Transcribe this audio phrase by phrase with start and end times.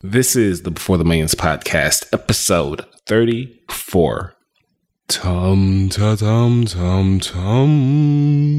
[0.00, 4.32] This is the Before the Millions podcast, episode 34.
[5.08, 8.58] Tum ta tum tum tums.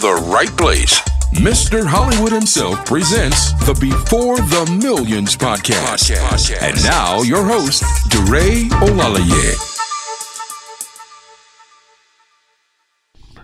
[0.01, 0.99] the right place.
[1.35, 1.85] Mr.
[1.85, 6.09] Hollywood himself presents the Before the Millions podcast.
[6.59, 9.67] And now, your host, DeRay Olalaye.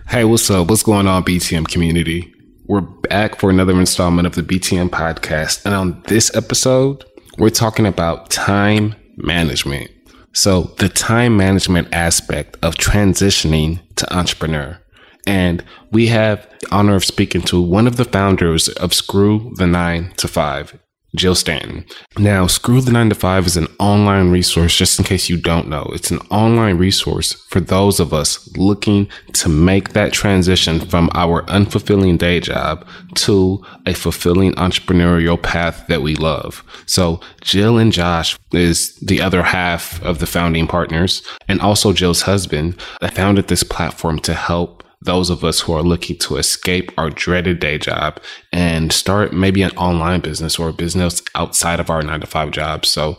[0.08, 0.68] Hey, what's up?
[0.68, 2.34] What's going on, BTM community?
[2.66, 5.64] We're back for another installment of the BTM podcast.
[5.64, 7.04] And on this episode,
[7.38, 9.92] we're talking about time management.
[10.32, 14.80] So, the time management aspect of transitioning to entrepreneur.
[15.28, 15.62] And
[15.92, 20.10] we have the honor of speaking to one of the founders of Screw the Nine
[20.16, 20.78] to Five,
[21.14, 21.84] Jill Stanton.
[22.18, 25.68] Now, Screw the 9 to 5 is an online resource, just in case you don't
[25.68, 25.90] know.
[25.94, 31.42] It's an online resource for those of us looking to make that transition from our
[31.44, 36.62] unfulfilling day job to a fulfilling entrepreneurial path that we love.
[36.86, 42.22] So, Jill and Josh is the other half of the founding partners, and also Jill's
[42.22, 42.78] husband.
[43.00, 47.10] I founded this platform to help those of us who are looking to escape our
[47.10, 48.20] dreaded day job
[48.52, 52.50] and start maybe an online business or a business outside of our nine to five
[52.50, 52.84] job.
[52.84, 53.16] So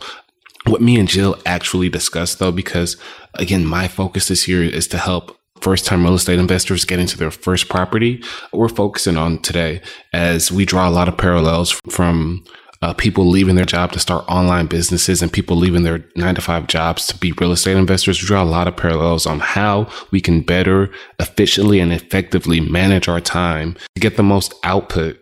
[0.66, 2.96] what me and Jill actually discussed though, because
[3.34, 7.18] again, my focus this year is to help first time real estate investors get into
[7.18, 8.22] their first property.
[8.52, 9.80] We're focusing on today
[10.12, 12.44] as we draw a lot of parallels from
[12.82, 16.40] uh, people leaving their job to start online businesses and people leaving their nine to
[16.40, 18.22] five jobs to be real estate investors.
[18.22, 23.06] We draw a lot of parallels on how we can better, efficiently, and effectively manage
[23.08, 25.18] our time to get the most output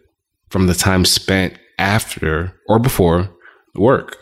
[0.51, 3.29] from the time spent after or before
[3.75, 4.17] work.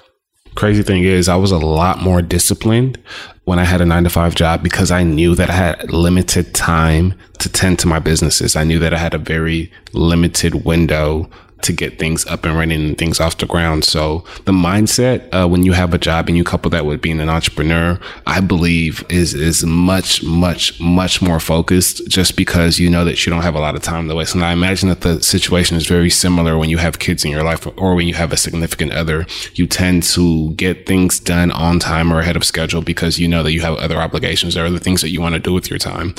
[0.55, 2.99] Crazy thing is, I was a lot more disciplined
[3.45, 6.55] when I had a nine to five job because I knew that I had limited
[6.55, 8.57] time to tend to my businesses.
[8.57, 11.29] I knew that I had a very limited window
[11.67, 13.85] to get things up and running and things off the ground.
[13.85, 17.21] So the mindset uh, when you have a job and you couple that with being
[17.21, 22.07] an entrepreneur, I believe is is much much much more focused.
[22.09, 24.35] Just because you know that you don't have a lot of time to waste.
[24.35, 27.43] And I imagine that the situation is very similar when you have kids in your
[27.43, 29.27] life or when you have a significant other.
[29.55, 33.43] You tend to get things done on time or ahead of schedule because you know
[33.43, 35.79] that you have other obligations or other things that you want to do with your
[35.79, 36.15] time.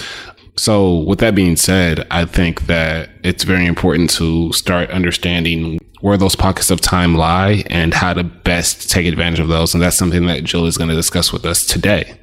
[0.58, 6.18] So, with that being said, I think that it's very important to start understanding where
[6.18, 9.74] those pockets of time lie and how to best take advantage of those.
[9.74, 12.20] And that's something that Jill is going to discuss with us today.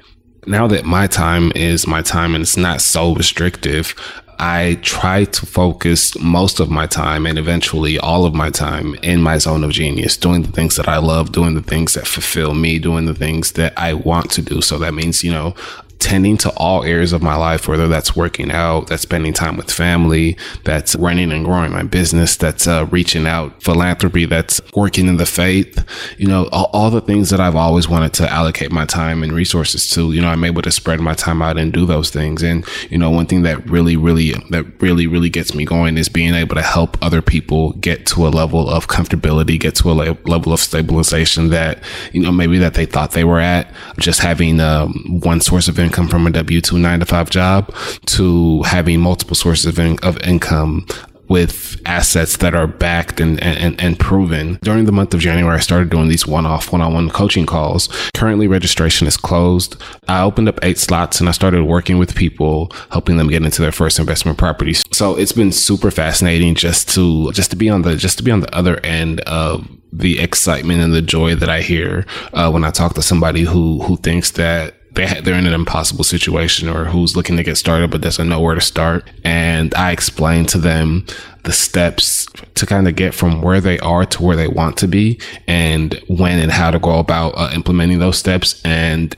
[0.47, 3.95] Now that my time is my time and it's not so restrictive,
[4.37, 9.21] I try to focus most of my time and eventually all of my time in
[9.21, 12.53] my zone of genius, doing the things that I love, doing the things that fulfill
[12.53, 14.61] me, doing the things that I want to do.
[14.61, 15.55] So that means, you know,
[15.99, 19.71] tending to all areas of my life, whether that's working out, that's spending time with
[19.71, 25.17] family, that's running and growing my business, that's uh, reaching out, philanthropy, that's working in
[25.17, 25.83] the faith,
[26.17, 29.31] you know, all, all, the things that I've always wanted to allocate my time and
[29.31, 32.43] resources to, you know, I'm able to spread my time out and do those things.
[32.43, 36.09] And, you know, one thing that really, really, that really, really gets me going is
[36.09, 39.93] being able to help other people get to a level of comfortability, get to a
[39.93, 41.83] le- level of stabilization that,
[42.13, 45.79] you know, maybe that they thought they were at, just having um, one source of
[45.85, 47.73] income from a W two nine to five job
[48.07, 50.85] to having multiple sources of, in- of income
[51.27, 54.59] with assets that are backed and, and, and proven.
[54.61, 57.47] During the month of January, I started doing these one off, one on one coaching
[57.47, 57.89] calls.
[58.15, 59.75] Currently, registration is closed.
[60.07, 63.63] I opened up eight slots and I started working with people, helping them get into
[63.63, 64.83] their first investment properties.
[64.91, 68.29] So it's been super fascinating just to, just to be on the, just to be
[68.29, 72.63] on the other end of the excitement and the joy that I hear uh, when
[72.63, 76.67] I talk to somebody who, who thinks that they ha- they're in an impossible situation
[76.67, 79.09] or who's looking to get started but doesn't know where to start.
[79.23, 81.05] And I explain to them
[81.43, 84.87] the steps to kind of get from where they are to where they want to
[84.87, 88.61] be and when and how to go about uh, implementing those steps.
[88.63, 89.15] And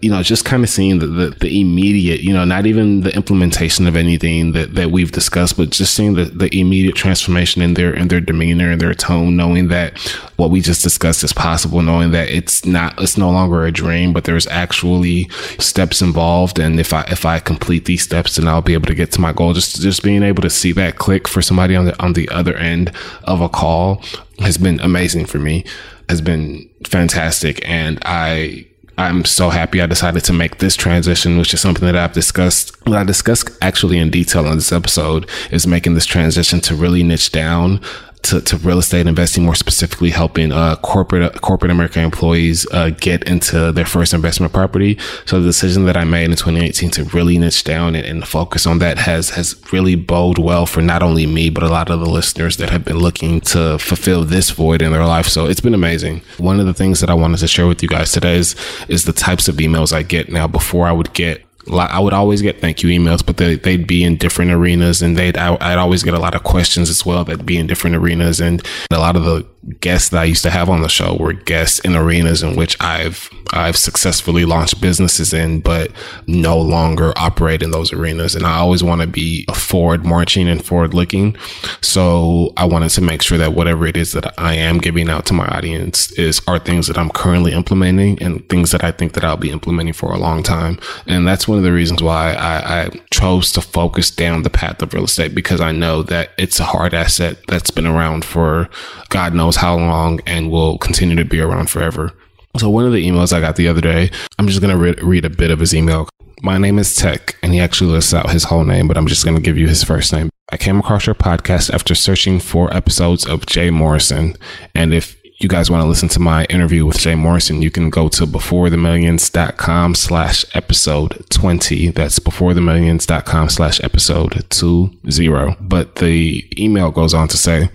[0.00, 3.14] you know, just kind of seeing the, the, the, immediate, you know, not even the
[3.14, 7.74] implementation of anything that, that we've discussed, but just seeing the, the immediate transformation in
[7.74, 9.98] their, in their demeanor and their tone, knowing that
[10.36, 14.12] what we just discussed is possible, knowing that it's not, it's no longer a dream,
[14.12, 16.58] but there's actually steps involved.
[16.58, 19.20] And if I, if I complete these steps, then I'll be able to get to
[19.20, 19.54] my goal.
[19.54, 22.56] Just, just being able to see that click for somebody on the, on the other
[22.56, 22.92] end
[23.24, 24.02] of a call
[24.40, 25.64] has been amazing for me,
[26.08, 27.66] has been fantastic.
[27.66, 31.96] And I, I'm so happy I decided to make this transition, which is something that
[31.96, 32.74] I've discussed.
[32.86, 37.02] What I discussed actually in detail on this episode is making this transition to really
[37.02, 37.80] niche down
[38.24, 43.22] to, to real estate investing, more specifically helping uh, corporate corporate American employees uh, get
[43.24, 44.98] into their first investment property.
[45.26, 48.66] So the decision that I made in 2018 to really niche down and, and focus
[48.66, 52.00] on that has has really bode well for not only me but a lot of
[52.00, 55.26] the listeners that have been looking to fulfill this void in their life.
[55.26, 56.22] So it's been amazing.
[56.38, 58.56] One of the things that I wanted to share with you guys today is
[58.88, 60.46] is the types of emails I get now.
[60.46, 64.04] Before I would get I would always get thank you emails, but they, would be
[64.04, 67.24] in different arenas, and they'd I, would always get a lot of questions as well
[67.24, 69.46] that'd be in different arenas, and a lot of the
[69.80, 72.76] guests that I used to have on the show were guests in arenas in which
[72.80, 75.92] I've I've successfully launched businesses in, but
[76.26, 78.34] no longer operate in those arenas.
[78.34, 81.36] And I always want to be forward marching and forward looking.
[81.80, 85.26] So I wanted to make sure that whatever it is that I am giving out
[85.26, 89.12] to my audience is are things that I'm currently implementing and things that I think
[89.12, 90.78] that I'll be implementing for a long time.
[91.06, 94.82] And that's one of the reasons why I, I chose to focus down the path
[94.82, 98.68] of real estate because I know that it's a hard asset that's been around for
[99.10, 102.12] God knows how long and will continue to be around forever.
[102.56, 104.94] So one of the emails I got the other day, I'm just going to re-
[105.02, 106.08] read a bit of his email.
[106.42, 109.24] My name is Tech, and he actually lists out his whole name, but I'm just
[109.24, 110.30] going to give you his first name.
[110.52, 114.36] I came across your podcast after searching for episodes of Jay Morrison.
[114.74, 117.90] And if you guys want to listen to my interview with Jay Morrison, you can
[117.90, 121.88] go to beforethemillions.com slash episode 20.
[121.90, 125.56] That's beforethemillions.com slash episode 20.
[125.60, 127.70] But the email goes on to say,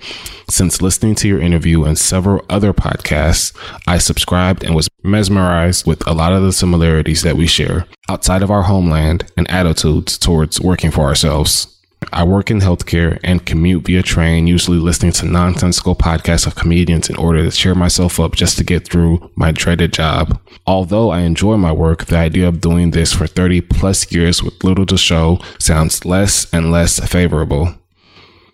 [0.49, 3.55] since listening to your interview and several other podcasts,
[3.87, 8.41] I subscribed and was mesmerized with a lot of the similarities that we share outside
[8.41, 11.78] of our homeland and attitudes towards working for ourselves.
[12.11, 17.09] I work in healthcare and commute via train, usually listening to nonsensical podcasts of comedians
[17.09, 20.39] in order to cheer myself up just to get through my dreaded job.
[20.65, 24.63] Although I enjoy my work, the idea of doing this for 30 plus years with
[24.63, 27.75] little to show sounds less and less favorable.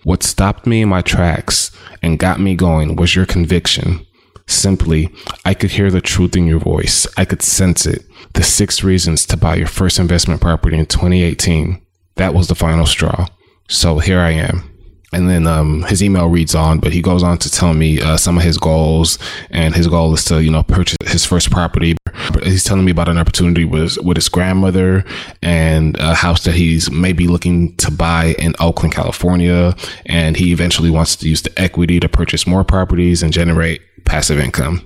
[0.04, 1.72] What stopped me in my tracks
[2.02, 4.06] and got me going was your conviction.
[4.48, 5.10] Simply,
[5.44, 7.08] I could hear the truth in your voice.
[7.18, 8.06] I could sense it.
[8.34, 11.82] The six reasons to buy your first investment property in 2018.
[12.18, 13.28] That was the final straw.
[13.68, 14.72] So here I am.
[15.14, 18.18] And then um, his email reads on, but he goes on to tell me uh,
[18.18, 19.18] some of his goals,
[19.50, 21.96] and his goal is to, you know, purchase his first property.
[22.44, 25.06] He's telling me about an opportunity with with his grandmother
[25.42, 29.74] and a house that he's maybe looking to buy in Oakland, California,
[30.06, 34.38] and he eventually wants to use the equity to purchase more properties and generate passive
[34.38, 34.86] income.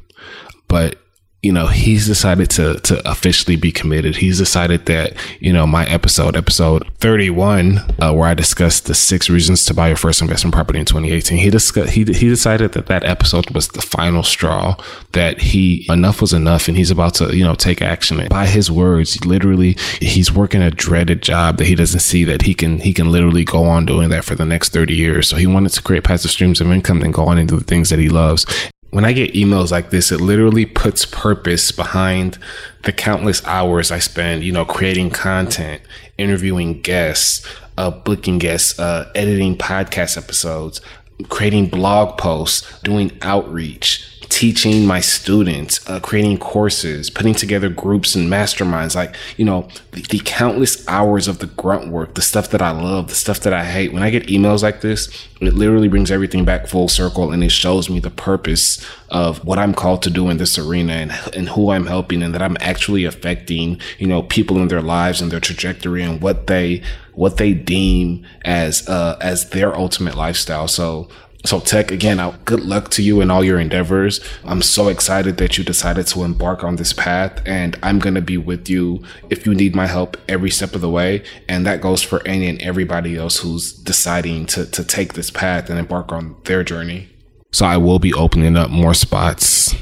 [0.68, 1.00] But
[1.42, 4.18] you know, he's decided to to officially be committed.
[4.18, 8.94] He's decided that you know my episode, episode thirty one, uh, where I discussed the
[8.94, 11.38] six reasons to buy your first investment property in twenty eighteen.
[11.38, 14.76] He discussed he he decided that that episode was the final straw.
[15.14, 18.20] That he enough was enough, and he's about to you know take action.
[18.20, 22.42] And by his words, literally, he's working a dreaded job that he doesn't see that
[22.42, 25.30] he can he can literally go on doing that for the next thirty years.
[25.30, 27.90] So he wanted to create passive streams of income and go on into the things
[27.92, 28.46] that he loves
[28.92, 32.40] when I get emails like this, it literally puts purpose behind
[32.84, 35.82] the countless hours I spend, you know, creating content,
[36.18, 37.46] interviewing guests,
[37.78, 40.82] uh, booking guests, uh, editing podcast episodes,
[41.30, 48.30] creating blog posts, doing outreach, teaching my students, uh, creating courses, putting together groups and
[48.30, 52.62] masterminds, like, you know, the, the, countless hours of the grunt work, the stuff that
[52.62, 53.94] I love, the stuff that I hate.
[53.94, 55.08] When I get emails like this,
[55.40, 59.58] it literally brings everything back full circle and it shows me the purpose of what
[59.58, 62.58] I'm called to do in this arena and, and who I'm helping and that I'm
[62.60, 66.84] actually affecting, you know, people in their lives and their trajectory and what they,
[67.14, 70.68] what they deem as, uh, as their ultimate lifestyle.
[70.68, 71.10] So
[71.46, 74.20] so, Tech, again, good luck to you in all your endeavors.
[74.44, 78.22] I'm so excited that you decided to embark on this path, and I'm going to
[78.22, 81.24] be with you if you need my help every step of the way.
[81.48, 85.70] And that goes for any and everybody else who's deciding to, to take this path
[85.70, 87.08] and embark on their journey.
[87.52, 89.74] So, I will be opening up more spots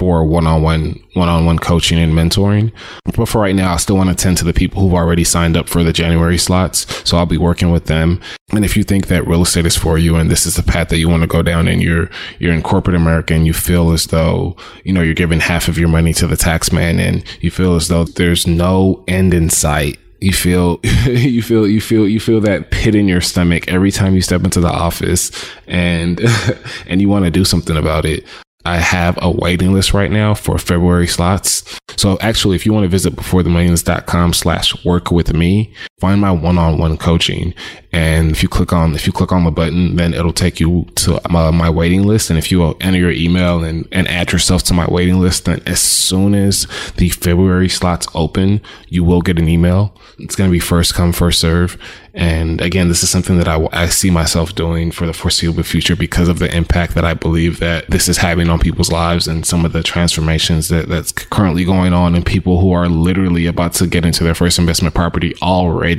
[0.00, 2.72] for one-on-one one-on-one coaching and mentoring.
[3.14, 5.58] But for right now, I still want to tend to the people who've already signed
[5.58, 6.86] up for the January slots.
[7.06, 8.18] So I'll be working with them.
[8.54, 10.88] And if you think that real estate is for you and this is the path
[10.88, 13.92] that you want to go down and you're you're in corporate America and you feel
[13.92, 17.22] as though, you know, you're giving half of your money to the tax man and
[17.42, 22.08] you feel as though there's no end in sight you feel you feel you feel
[22.08, 25.30] you feel that pit in your stomach every time you step into the office
[25.66, 26.20] and
[26.86, 28.24] and you want to do something about it
[28.64, 31.78] I have a waiting list right now for February slots.
[31.96, 36.96] So actually, if you want to visit beforethemillions.com slash work with me, find my one-on-one
[36.96, 37.54] coaching.
[37.92, 40.86] And if you click on, if you click on the button, then it'll take you
[40.96, 42.30] to my, my waiting list.
[42.30, 45.60] And if you enter your email and, and add yourself to my waiting list, then
[45.66, 46.66] as soon as
[46.96, 49.94] the February slots open, you will get an email.
[50.18, 51.76] It's going to be first come, first serve.
[52.14, 55.96] And again, this is something that I, I see myself doing for the foreseeable future
[55.96, 59.44] because of the impact that I believe that this is having on people's lives and
[59.44, 63.74] some of the transformations that that's currently going on and people who are literally about
[63.74, 65.89] to get into their first investment property already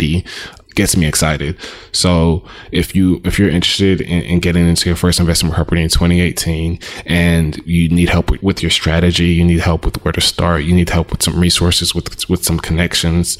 [0.76, 1.58] gets me excited.
[1.92, 5.90] So if you if you're interested in, in, getting into your first investment property in
[5.90, 10.22] 2018 and you need help with, with, your strategy, you need help with where to
[10.22, 13.38] start, you need help with some resources, with with some connections,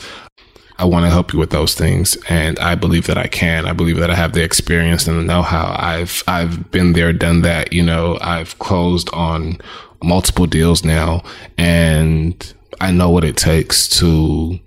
[0.82, 2.18] I want to help you with those things.
[2.28, 3.68] And I believe that I can.
[3.68, 5.76] I believe that I have the experience and the know how.
[5.78, 7.72] I've, I've been there, done that.
[7.72, 9.60] You know, I've closed on
[10.04, 11.22] multiple deals now
[11.56, 14.60] and I know what it takes to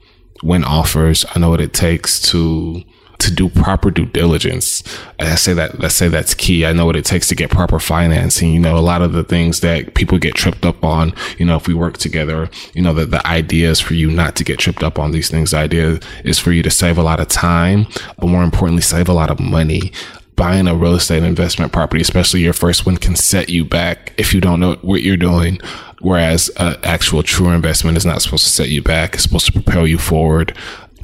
[0.42, 1.24] win offers.
[1.34, 2.82] I know what it takes to
[3.24, 4.82] to do proper due diligence.
[5.18, 6.66] I say that, let's say that's key.
[6.66, 8.52] I know what it takes to get proper financing.
[8.52, 11.56] You know, a lot of the things that people get tripped up on, you know,
[11.56, 14.58] if we work together, you know, the, the idea is for you not to get
[14.58, 15.52] tripped up on these things.
[15.52, 17.86] The idea is for you to save a lot of time,
[18.18, 19.92] but more importantly, save a lot of money
[20.36, 24.34] buying a real estate investment property, especially your first one, can set you back if
[24.34, 25.58] you don't know what you're doing.
[26.00, 29.52] Whereas an actual true investment is not supposed to set you back; it's supposed to
[29.52, 30.56] propel you forward.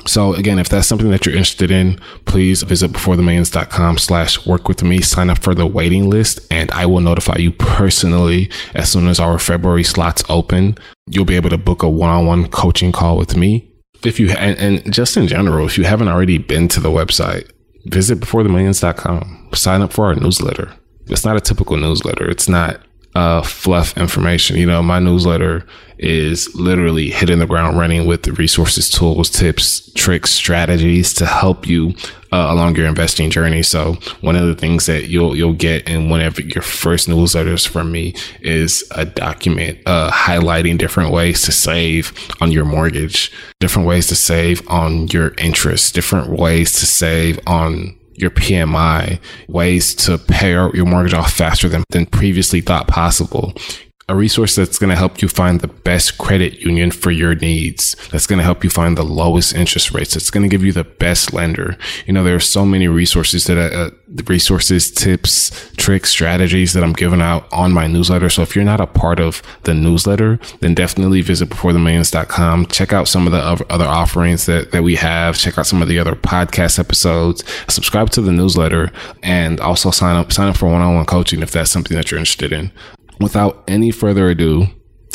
[0.06, 4.82] So again, if that's something that you're interested in, please visit beforethemillions.com slash work with
[4.82, 9.08] me, sign up for the waiting list, and I will notify you personally as soon
[9.08, 10.76] as our February slots open.
[11.06, 13.70] You'll be able to book a one-on-one coaching call with me.
[14.04, 17.50] If you, and, and just in general, if you haven't already been to the website,
[17.84, 20.72] visit beforethemillions.com, sign up for our newsletter.
[21.06, 22.28] It's not a typical newsletter.
[22.28, 22.80] It's not
[23.14, 24.56] uh, fluff information.
[24.56, 25.66] You know, my newsletter
[25.98, 31.94] is literally hitting the ground running with resources, tools, tips, tricks, strategies to help you
[32.32, 33.62] uh, along your investing journey.
[33.62, 37.92] So one of the things that you'll you'll get in whenever your first newsletters from
[37.92, 44.06] me is a document uh, highlighting different ways to save on your mortgage, different ways
[44.06, 50.50] to save on your interest, different ways to save on your PMI, ways to pay
[50.50, 53.54] your mortgage off faster than, than previously thought possible
[54.10, 57.94] a resource that's going to help you find the best credit union for your needs.
[58.10, 60.16] That's going to help you find the lowest interest rates.
[60.16, 61.78] It's going to give you the best lender.
[62.06, 63.90] You know, there are so many resources that, uh,
[64.28, 68.28] resources, tips, tricks, strategies that I'm giving out on my newsletter.
[68.28, 72.66] So if you're not a part of the newsletter, then definitely visit beforethemillions.com.
[72.66, 75.38] Check out some of the other offerings that, that we have.
[75.38, 77.44] Check out some of the other podcast episodes.
[77.68, 78.90] Subscribe to the newsletter
[79.22, 82.52] and also sign up, sign up for one-on-one coaching if that's something that you're interested
[82.52, 82.72] in
[83.20, 84.66] without any further ado,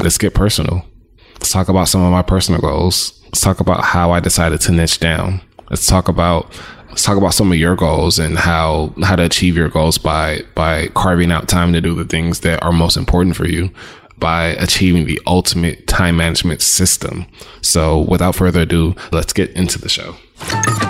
[0.01, 0.85] let's get personal.
[1.33, 3.19] Let's talk about some of my personal goals.
[3.25, 5.41] Let's talk about how I decided to niche down.
[5.69, 6.53] Let's talk about
[6.89, 10.43] let's talk about some of your goals and how how to achieve your goals by
[10.53, 13.69] by carving out time to do the things that are most important for you
[14.17, 17.25] by achieving the ultimate time management system.
[17.61, 20.15] So, without further ado, let's get into the show.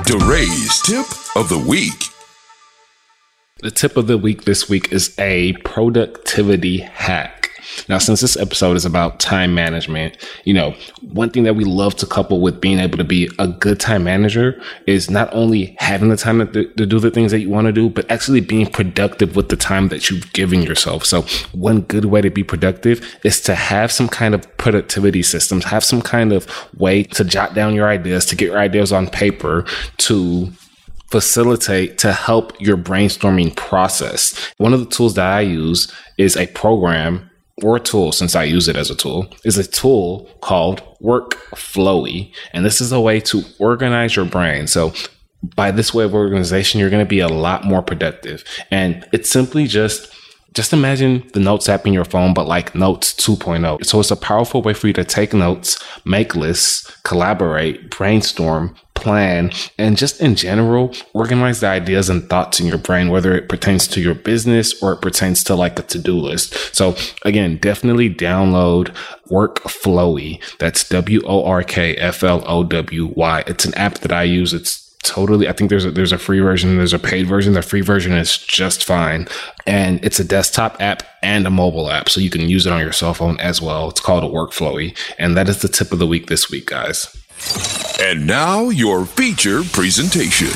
[0.05, 2.14] DeRay's tip of the week.
[3.61, 7.51] The tip of the week this week is a productivity hack.
[7.87, 11.95] Now, since this episode is about time management, you know, one thing that we love
[11.95, 16.09] to couple with being able to be a good time manager is not only having
[16.09, 18.67] the time to, to do the things that you want to do, but actually being
[18.67, 21.05] productive with the time that you've given yourself.
[21.05, 21.21] So,
[21.53, 25.85] one good way to be productive is to have some kind of productivity systems, have
[25.85, 26.45] some kind of
[26.77, 29.63] way to jot down your ideas, to get your ideas on paper,
[29.99, 30.51] to
[31.15, 34.37] facilitate to help your brainstorming process.
[34.57, 37.29] One of the tools that I use is a program
[37.63, 42.33] or a tool, since I use it as a tool, is a tool called Workflowy.
[42.51, 44.67] And this is a way to organize your brain.
[44.67, 44.91] So
[45.55, 48.43] by this way of organization, you're going to be a lot more productive.
[48.69, 50.13] And it's simply just
[50.55, 53.85] just imagine the notes app in your phone, but like notes 2.0.
[53.85, 59.51] So it's a powerful way for you to take notes, make lists, collaborate, brainstorm, plan,
[59.77, 63.85] and just in general, organize the ideas and thoughts in your brain, whether it pertains
[63.89, 66.73] to your business or it pertains to like a to-do list.
[66.73, 68.95] So again, definitely download
[69.29, 70.41] Workflowy.
[70.57, 73.43] That's W-O-R-K-F-L-O-W-Y.
[73.45, 74.53] It's an app that I use.
[74.53, 77.53] It's totally i think there's a there's a free version there's a paid version.
[77.53, 79.27] The free version is just fine.
[79.65, 82.81] And it's a desktop app and a mobile app so you can use it on
[82.81, 83.89] your cell phone as well.
[83.89, 87.15] It's called a workflowy and that is the tip of the week this week guys.
[87.99, 90.55] And now your feature presentation.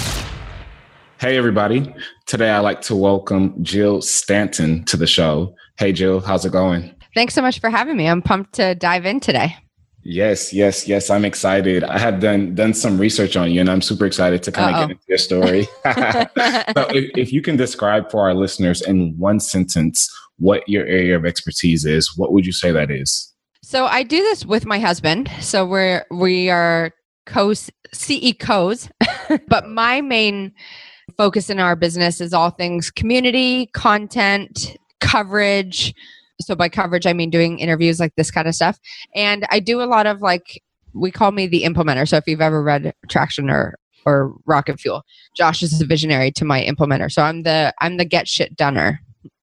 [1.19, 1.93] Hey everybody.
[2.25, 5.55] Today i'd like to welcome jill stanton to the show.
[5.77, 6.95] Hey jill how's it going?
[7.15, 8.07] Thanks so much for having me.
[8.07, 9.55] I'm pumped to dive in today
[10.01, 11.09] Yes, yes, yes.
[11.09, 11.83] I'm excited.
[11.83, 14.83] I have done done some research on you, and I'm super excited to kind Uh-oh.
[14.83, 15.63] of get into your story.
[15.93, 21.15] so, if, if you can describe for our listeners in one sentence what your area
[21.15, 23.33] of expertise is, what would you say that is?
[23.61, 25.29] So I do this with my husband.
[25.41, 26.91] So we're we are
[27.25, 27.53] co
[27.93, 28.89] CEOs,
[29.47, 30.53] but my main
[31.17, 35.93] focus in our business is all things community, content, coverage,
[36.41, 38.79] so by coverage i mean doing interviews like this kind of stuff
[39.15, 40.61] and i do a lot of like
[40.93, 45.03] we call me the implementer so if you've ever read traction or or rocket fuel
[45.35, 48.99] josh is the visionary to my implementer so i'm the i'm the get shit doneer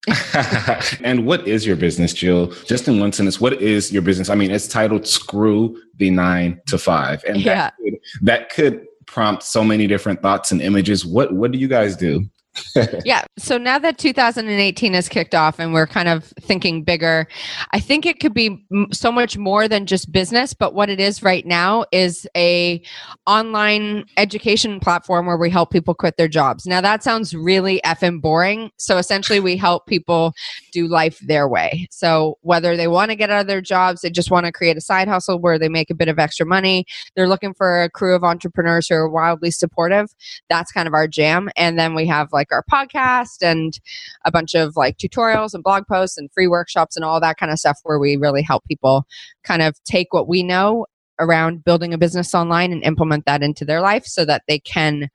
[1.03, 2.47] and what is your business, Jill?
[2.65, 4.29] Just in one sentence, what is your business?
[4.29, 7.23] I mean, it's titled Screw the Nine to Five.
[7.25, 7.55] And yeah.
[7.55, 11.05] that, could, that could prompt so many different thoughts and images.
[11.05, 12.25] What what do you guys do?
[13.05, 13.25] yeah.
[13.37, 17.27] So now that 2018 has kicked off and we're kind of thinking bigger,
[17.71, 20.53] I think it could be so much more than just business.
[20.53, 22.81] But what it is right now is a
[23.25, 26.65] online education platform where we help people quit their jobs.
[26.65, 28.71] Now that sounds really effing boring.
[28.77, 30.33] So essentially, we help people
[30.71, 31.87] do life their way.
[31.91, 34.77] So whether they want to get out of their jobs, they just want to create
[34.77, 36.85] a side hustle where they make a bit of extra money.
[37.15, 40.13] They're looking for a crew of entrepreneurs who are wildly supportive.
[40.49, 41.49] That's kind of our jam.
[41.55, 43.79] And then we have like like our podcast and
[44.25, 47.51] a bunch of like tutorials and blog posts and free workshops and all that kind
[47.51, 49.05] of stuff where we really help people
[49.43, 50.85] kind of take what we know
[51.19, 55.09] around building a business online and implement that into their life so that they can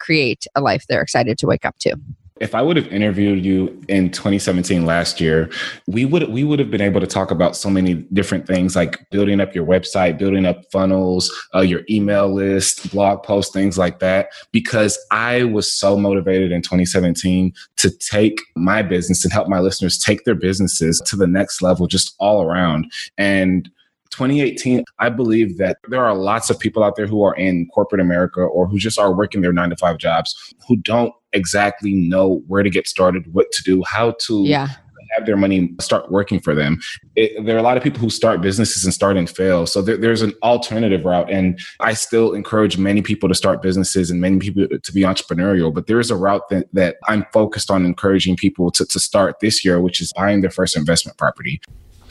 [0.00, 1.94] create a life they're excited to wake up to
[2.42, 5.48] if I would have interviewed you in 2017 last year,
[5.86, 9.08] we would we would have been able to talk about so many different things like
[9.10, 14.00] building up your website, building up funnels, uh, your email list, blog posts, things like
[14.00, 14.30] that.
[14.50, 19.96] Because I was so motivated in 2017 to take my business and help my listeners
[19.96, 22.90] take their businesses to the next level, just all around.
[23.16, 23.70] And
[24.12, 28.00] 2018, I believe that there are lots of people out there who are in corporate
[28.00, 32.42] America or who just are working their nine to five jobs who don't exactly know
[32.46, 34.68] where to get started, what to do, how to yeah.
[35.16, 36.78] have their money start working for them.
[37.16, 39.66] It, there are a lot of people who start businesses and start and fail.
[39.66, 41.30] So there, there's an alternative route.
[41.30, 45.72] And I still encourage many people to start businesses and many people to be entrepreneurial.
[45.72, 49.40] But there is a route that, that I'm focused on encouraging people to, to start
[49.40, 51.62] this year, which is buying their first investment property.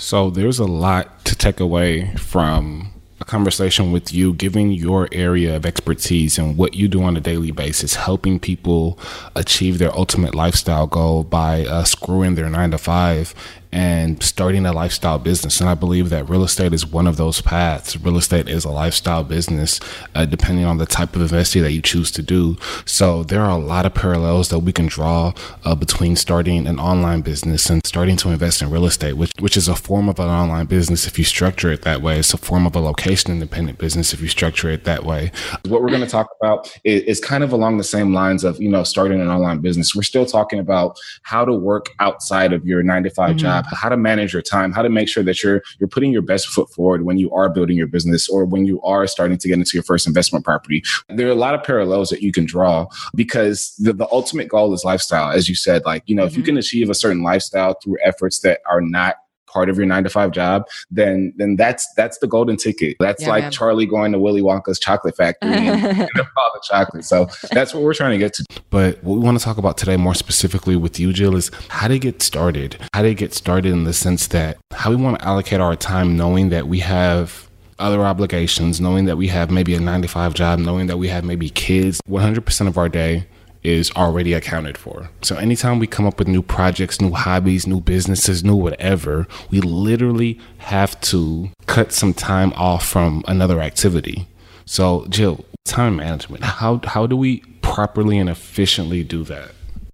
[0.01, 5.55] So there's a lot to take away from a conversation with you, giving your area
[5.55, 8.97] of expertise and what you do on a daily basis, helping people
[9.35, 13.35] achieve their ultimate lifestyle goal by uh, screwing their nine to five
[13.71, 15.61] and starting a lifestyle business.
[15.61, 17.97] And I believe that real estate is one of those paths.
[17.97, 19.79] Real estate is a lifestyle business,
[20.13, 22.57] uh, depending on the type of investing that you choose to do.
[22.85, 26.79] So there are a lot of parallels that we can draw uh, between starting an
[26.79, 30.19] online business and starting to invest in real estate, which, which is a form of
[30.19, 32.19] an online business if you structure it that way.
[32.19, 35.31] It's a form of a location independent business if you structure it that way.
[35.67, 38.61] What we're going to talk about is, is kind of along the same lines of,
[38.61, 39.95] you know, starting an online business.
[39.95, 43.37] We're still talking about how to work outside of your nine to 5 mm-hmm.
[43.37, 46.21] job how to manage your time, how to make sure that you're you're putting your
[46.21, 49.47] best foot forward when you are building your business or when you are starting to
[49.47, 50.83] get into your first investment property.
[51.09, 54.73] There are a lot of parallels that you can draw because the, the ultimate goal
[54.73, 55.83] is lifestyle, as you said.
[55.85, 56.27] Like, you know, mm-hmm.
[56.27, 56.47] if you mm-hmm.
[56.47, 59.15] can achieve a certain lifestyle through efforts that are not
[59.51, 62.97] part of your nine to five job, then then that's that's the golden ticket.
[62.99, 63.51] That's yeah, like man.
[63.51, 67.05] Charlie going to Willy Wonka's chocolate factory and, and all the chocolate.
[67.05, 68.45] So that's what we're trying to get to.
[68.69, 71.87] But what we want to talk about today, more specifically with you, Jill, is how
[71.87, 72.77] to get started.
[72.93, 76.15] How to get started in the sense that how we want to allocate our time,
[76.15, 80.33] knowing that we have other obligations, knowing that we have maybe a nine to five
[80.33, 83.25] job, knowing that we have maybe kids, 100% of our day
[83.63, 85.09] is already accounted for.
[85.21, 89.61] So anytime we come up with new projects, new hobbies, new businesses, new whatever, we
[89.61, 94.27] literally have to cut some time off from another activity.
[94.65, 99.51] So Jill, time management, how how do we properly and efficiently do that?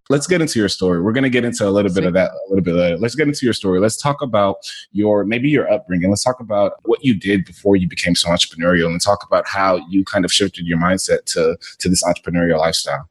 [0.10, 1.02] let's get into your story.
[1.02, 2.98] We're going to get into a little bit of that a little bit later.
[2.98, 3.80] Let's get into your story.
[3.80, 4.58] Let's talk about
[4.92, 6.10] your maybe your upbringing.
[6.10, 9.78] Let's talk about what you did before you became so entrepreneurial and talk about how
[9.90, 13.10] you kind of shifted your mindset to to this entrepreneurial lifestyle.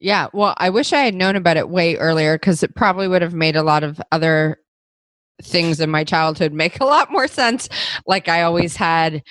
[0.00, 3.20] Yeah, well, I wish I had known about it way earlier because it probably would
[3.22, 4.58] have made a lot of other
[5.42, 7.68] things in my childhood make a lot more sense.
[8.06, 9.22] Like I always had,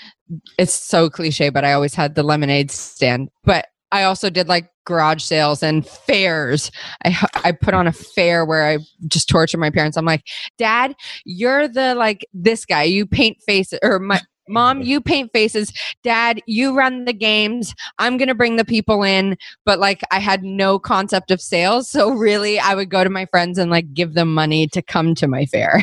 [0.58, 3.30] it's so cliche, but I always had the lemonade stand.
[3.44, 6.72] But I also did like garage sales and fairs.
[7.04, 8.78] I I put on a fair where I
[9.08, 9.98] just tortured my parents.
[9.98, 10.28] I'm like,
[10.60, 10.94] Dad,
[11.26, 12.84] you're the like this guy.
[12.84, 15.72] You paint faces, or my mom, you paint faces.
[16.04, 17.74] Dad, you run the games.
[17.98, 19.38] I'm going to bring the people in.
[19.66, 21.90] But like, I had no concept of sales.
[21.90, 25.16] So really, I would go to my friends and like give them money to come
[25.16, 25.82] to my fair.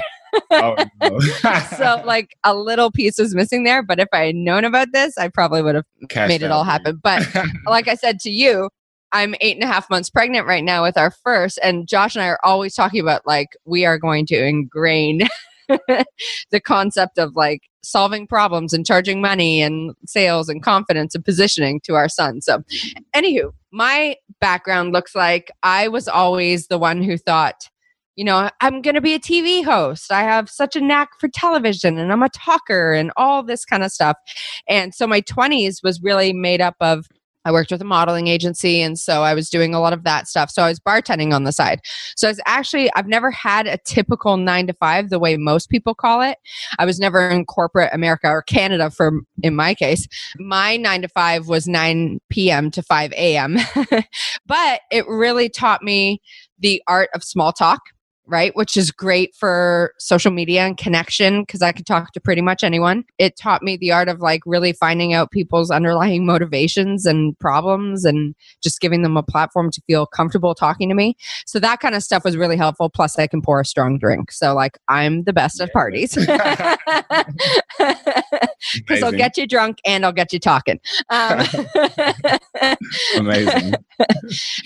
[0.50, 1.18] oh, no.
[1.76, 5.16] so like a little piece was missing there but if i had known about this
[5.16, 7.26] i probably would have Cash made it all happen but
[7.66, 8.68] like i said to you
[9.12, 12.22] i'm eight and a half months pregnant right now with our first and josh and
[12.22, 15.26] i are always talking about like we are going to ingrain
[16.50, 21.81] the concept of like solving problems and charging money and sales and confidence and positioning
[21.81, 22.40] to our son.
[22.40, 22.62] So,
[23.14, 27.68] anywho, my background looks like I was always the one who thought,
[28.16, 30.11] you know, I'm going to be a TV host.
[30.11, 33.85] I have such a knack for television and I'm a talker and all this kind
[33.85, 34.16] of stuff.
[34.68, 37.09] And so my 20s was really made up of
[37.47, 38.83] I worked with a modeling agency.
[38.83, 40.51] And so I was doing a lot of that stuff.
[40.51, 41.81] So I was bartending on the side.
[42.17, 45.95] So it's actually, I've never had a typical nine to five the way most people
[45.95, 46.39] call it.
[46.81, 50.09] I was never in corporate America or Canada for, in my case.
[50.39, 52.71] My nine to five was 9 p.m.
[52.73, 53.59] to 5 a.m.
[54.47, 56.21] but it really taught me
[56.59, 57.83] the art of small talk
[58.27, 58.55] right?
[58.57, 62.65] Which is great for social media and connection because I could talk to pretty much
[62.65, 63.05] anyone.
[63.19, 68.05] It taught me the art of like really finding out people's underlying motivations and problems
[68.05, 71.17] and just giving them a platform to feel comfortable talking to me.
[71.47, 72.91] So that kind of stuff was really helpful.
[72.91, 74.33] Plus, I can pour a strong drink.
[74.33, 76.15] So, like, I'm the best at parties
[78.75, 80.81] because I'll get you drunk and I'll get you talking.
[81.11, 81.47] Um,
[83.17, 83.75] Amazing.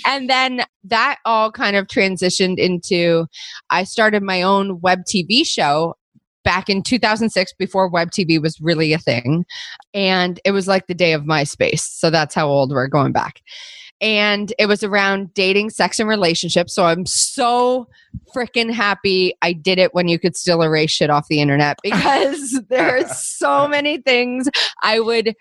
[0.06, 3.26] and then that all kind of transitioned into
[3.70, 5.96] I started my own web TV show
[6.44, 9.44] back in 2006 before web TV was really a thing.
[9.94, 11.80] And it was like the day of MySpace.
[11.80, 13.40] So that's how old we're going back.
[14.00, 16.74] And it was around dating, sex, and relationships.
[16.74, 17.86] So I'm so
[18.34, 22.62] freaking happy I did it when you could still erase shit off the internet because
[22.70, 24.48] there's so many things
[24.82, 25.34] I would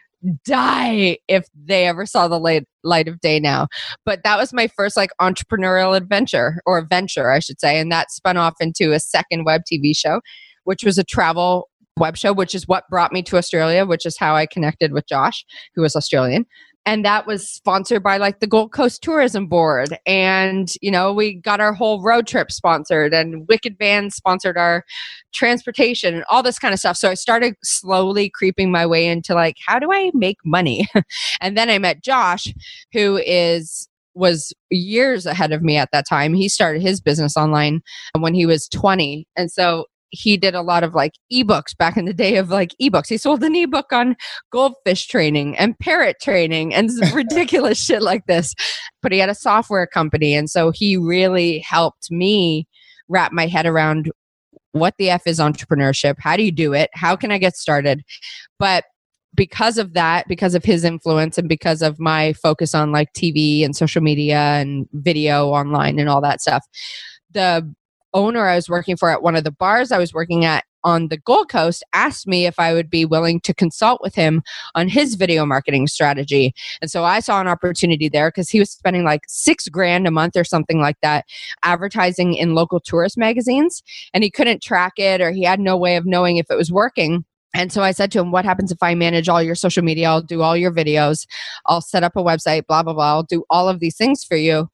[0.45, 3.67] die if they ever saw the light light of day now.
[4.05, 8.11] But that was my first like entrepreneurial adventure or venture, I should say, and that
[8.11, 10.21] spun off into a second web TV show,
[10.63, 14.17] which was a travel web show, which is what brought me to Australia, which is
[14.17, 16.45] how I connected with Josh, who was Australian
[16.85, 19.97] and that was sponsored by like the Gold Coast Tourism Board.
[20.05, 24.83] And, you know, we got our whole road trip sponsored, and Wicked Van sponsored our
[25.33, 26.97] transportation and all this kind of stuff.
[26.97, 30.87] So I started slowly creeping my way into like, how do I make money?
[31.41, 32.53] and then I met Josh,
[32.93, 36.33] who is was years ahead of me at that time.
[36.33, 37.81] He started his business online
[38.17, 39.27] when he was 20.
[39.37, 42.73] And so he did a lot of like ebooks back in the day of like
[42.81, 43.09] ebooks.
[43.09, 44.15] He sold an ebook on
[44.51, 48.53] goldfish training and parrot training and ridiculous shit like this.
[49.01, 50.33] But he had a software company.
[50.33, 52.67] And so he really helped me
[53.07, 54.11] wrap my head around
[54.71, 56.15] what the F is entrepreneurship?
[56.19, 56.89] How do you do it?
[56.93, 58.03] How can I get started?
[58.59, 58.85] But
[59.35, 63.63] because of that, because of his influence and because of my focus on like TV
[63.63, 66.65] and social media and video online and all that stuff,
[67.31, 67.73] the
[68.13, 71.09] owner I was working for at one of the bars I was working at on
[71.09, 74.41] the Gold Coast asked me if I would be willing to consult with him
[74.75, 76.53] on his video marketing strategy.
[76.81, 80.11] And so I saw an opportunity there because he was spending like six grand a
[80.11, 81.25] month or something like that
[81.63, 83.83] advertising in local tourist magazines.
[84.13, 86.71] And he couldn't track it or he had no way of knowing if it was
[86.71, 87.25] working.
[87.55, 90.07] And so I said to him, What happens if I manage all your social media?
[90.07, 91.25] I'll do all your videos.
[91.65, 93.07] I'll set up a website, blah, blah, blah.
[93.07, 94.69] I'll do all of these things for you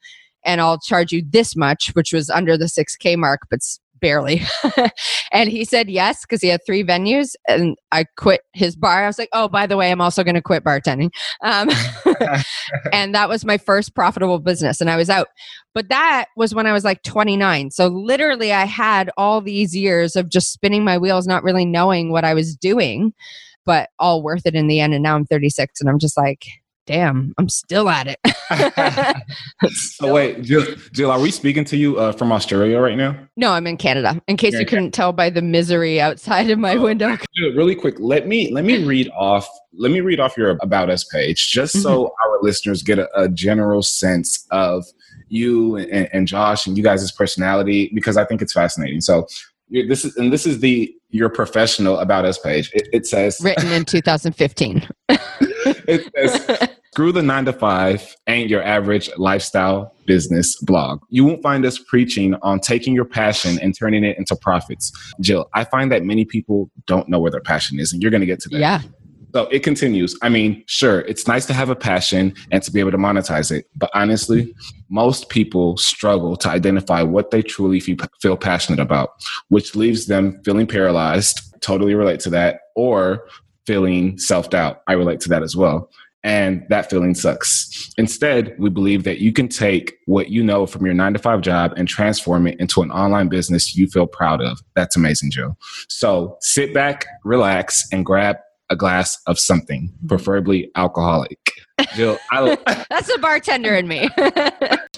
[0.46, 3.60] and I'll charge you this much, which was under the 6K mark, but
[4.00, 4.42] barely.
[5.32, 9.04] and he said yes because he had three venues and I quit his bar.
[9.04, 11.10] I was like, oh, by the way, I'm also going to quit bartending.
[11.42, 11.70] Um,
[12.94, 15.28] and that was my first profitable business and I was out.
[15.74, 17.72] But that was when I was like 29.
[17.72, 22.12] So literally, I had all these years of just spinning my wheels, not really knowing
[22.12, 23.14] what I was doing,
[23.66, 24.94] but all worth it in the end.
[24.94, 26.46] And now I'm 36 and I'm just like,
[26.86, 28.20] damn, I'm still at it.
[28.54, 29.14] still.
[29.72, 33.18] So wait, Jill, Jill, are we speaking to you uh, from Australia right now?
[33.38, 34.22] No, I'm in Canada.
[34.28, 37.18] In case You're you couldn't tell by the misery outside of my oh, window.
[37.56, 41.04] Really quick, let me let me read off let me read off your about us
[41.04, 41.84] page just mm-hmm.
[41.84, 44.86] so our listeners get a, a general sense of
[45.28, 49.02] you and, and Josh and you guys' personality because I think it's fascinating.
[49.02, 49.28] So
[49.70, 52.72] this is and this is the your professional about us page.
[52.74, 54.88] It, it says written in 2015.
[55.10, 61.02] it says Screw the nine to five ain't your average lifestyle business blog.
[61.10, 64.94] You won't find us preaching on taking your passion and turning it into profits.
[65.20, 68.22] Jill, I find that many people don't know where their passion is, and you're going
[68.22, 68.60] to get to that.
[68.60, 68.82] Yeah.
[69.34, 70.18] So it continues.
[70.22, 73.52] I mean, sure, it's nice to have a passion and to be able to monetize
[73.52, 73.66] it.
[73.76, 74.56] But honestly,
[74.88, 79.10] most people struggle to identify what they truly feel passionate about,
[79.50, 81.42] which leaves them feeling paralyzed.
[81.60, 82.62] Totally relate to that.
[82.74, 83.28] Or
[83.66, 84.82] feeling self doubt.
[84.88, 85.90] I relate to that as well
[86.26, 87.94] and that feeling sucks.
[88.00, 91.42] Instead, we believe that you can take what you know from your nine to five
[91.42, 94.60] job and transform it into an online business you feel proud of.
[94.76, 95.56] That's amazing, Joe.
[95.88, 98.38] So sit back, relax, and grab
[98.72, 101.38] a glass of something, preferably alcoholic.
[101.94, 102.58] Jill, I,
[102.90, 104.10] that's a bartender in me.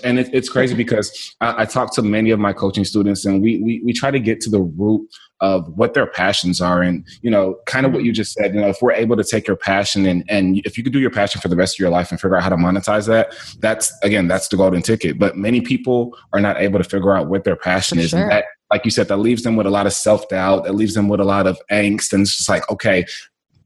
[0.05, 3.41] and it, it's crazy because I, I, talk to many of my coaching students, and
[3.41, 7.05] we, we we try to get to the root of what their passions are, and
[7.21, 8.53] you know, kind of what you just said.
[8.53, 10.99] You know, if we're able to take your passion and and if you could do
[10.99, 13.35] your passion for the rest of your life and figure out how to monetize that,
[13.59, 15.19] that's again, that's the golden ticket.
[15.19, 18.21] But many people are not able to figure out what their passion for is, sure.
[18.21, 20.65] and that like you said, that leaves them with a lot of self doubt.
[20.65, 23.05] That leaves them with a lot of angst, and it's just like, okay,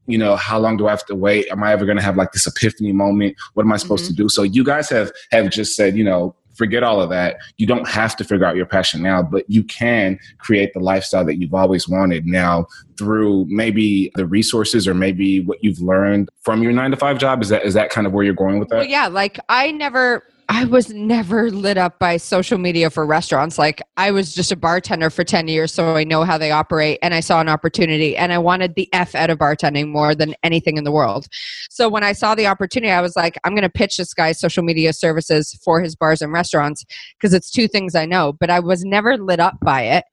[0.06, 2.16] you know how long do i have to wait am i ever going to have
[2.16, 4.16] like this epiphany moment what am i supposed mm-hmm.
[4.16, 7.36] to do so you guys have have just said you know forget all of that.
[7.56, 11.24] You don't have to figure out your passion now but you can create the lifestyle
[11.24, 16.62] that you've always wanted now through maybe the resources or maybe what you've learned from
[16.62, 17.42] your 9 to 5 job.
[17.42, 18.76] Is that is that kind of where you're going with that?
[18.76, 23.58] Well, yeah like i never I was never lit up by social media for restaurants.
[23.58, 26.98] Like I was just a bartender for 10 years, so I know how they operate
[27.02, 30.34] and I saw an opportunity and I wanted the F out of bartending more than
[30.42, 31.26] anything in the world.
[31.70, 34.32] So when I saw the opportunity, I was like, I'm going to pitch this guy
[34.32, 36.84] social media services for his bars and restaurants
[37.18, 40.04] because it's two things I know, but I was never lit up by it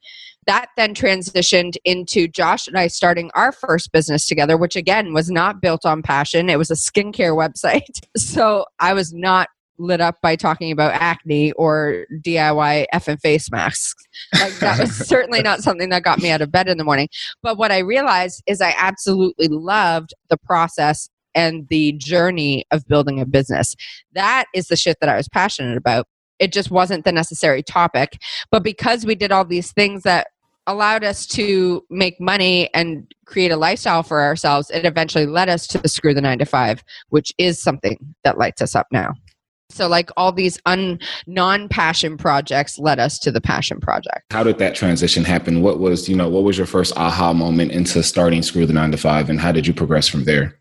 [0.48, 5.30] that then transitioned into Josh and I starting our first business together, which again was
[5.30, 6.50] not built on passion.
[6.50, 8.00] It was a skincare website.
[8.18, 13.96] So I was not lit up by talking about acne or DIY effing face masks.
[14.34, 17.10] Like that was certainly not something that got me out of bed in the morning.
[17.42, 23.20] But what I realized is I absolutely loved the process and the journey of building
[23.20, 23.76] a business.
[24.14, 26.08] That is the shit that I was passionate about.
[26.40, 28.18] It just wasn't the necessary topic.
[28.52, 30.28] But because we did all these things that
[30.68, 35.66] allowed us to make money and create a lifestyle for ourselves, it eventually led us
[35.68, 39.14] to the screw the nine to five, which is something that lights us up now.
[39.72, 44.32] So, like all these un non passion projects led us to the passion project.
[44.32, 45.62] How did that transition happen?
[45.62, 48.92] What was you know what was your first aha moment into starting Screw the Nine
[48.92, 50.60] to Five, and how did you progress from there?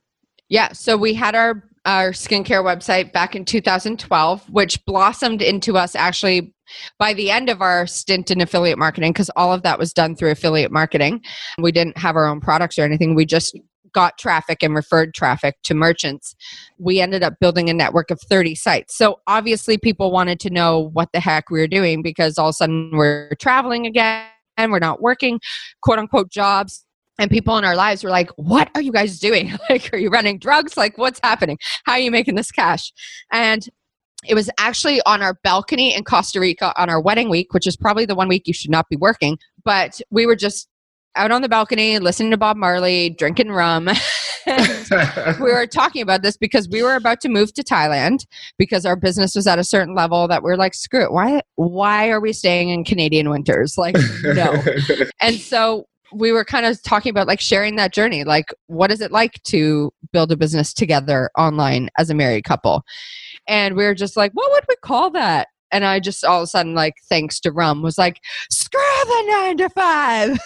[0.48, 5.94] Yeah, so we had our our skincare website back in 2012, which blossomed into us
[5.94, 6.52] actually
[6.98, 10.14] by the end of our stint in affiliate marketing, because all of that was done
[10.14, 11.22] through affiliate marketing.
[11.58, 13.14] We didn't have our own products or anything.
[13.14, 13.58] We just
[13.92, 16.34] got traffic and referred traffic to merchants,
[16.78, 18.96] we ended up building a network of 30 sites.
[18.96, 22.52] So obviously, people wanted to know what the heck we were doing because all of
[22.52, 24.26] a sudden we're traveling again
[24.66, 25.40] we're not working
[25.82, 26.84] quote unquote jobs.
[27.20, 29.56] And people in our lives were like, What are you guys doing?
[29.70, 30.76] Like, are you running drugs?
[30.76, 31.58] Like, what's happening?
[31.84, 32.92] How are you making this cash?
[33.32, 33.68] And
[34.26, 37.76] it was actually on our balcony in Costa Rica on our wedding week, which is
[37.76, 39.38] probably the one week you should not be working.
[39.64, 40.68] But we were just
[41.16, 43.88] out on the balcony listening to Bob Marley, drinking rum.
[44.46, 48.96] we were talking about this because we were about to move to Thailand because our
[48.96, 51.12] business was at a certain level that we're like, screw it.
[51.12, 53.76] Why why are we staying in Canadian winters?
[53.76, 54.62] Like, no.
[55.20, 58.24] and so we were kind of talking about like sharing that journey.
[58.24, 62.82] Like, what is it like to build a business together online as a married couple?
[63.46, 65.48] And we were just like, what would we call that?
[65.72, 69.24] And I just all of a sudden, like, thanks to rum, was like, screw the
[69.28, 70.38] nine to five.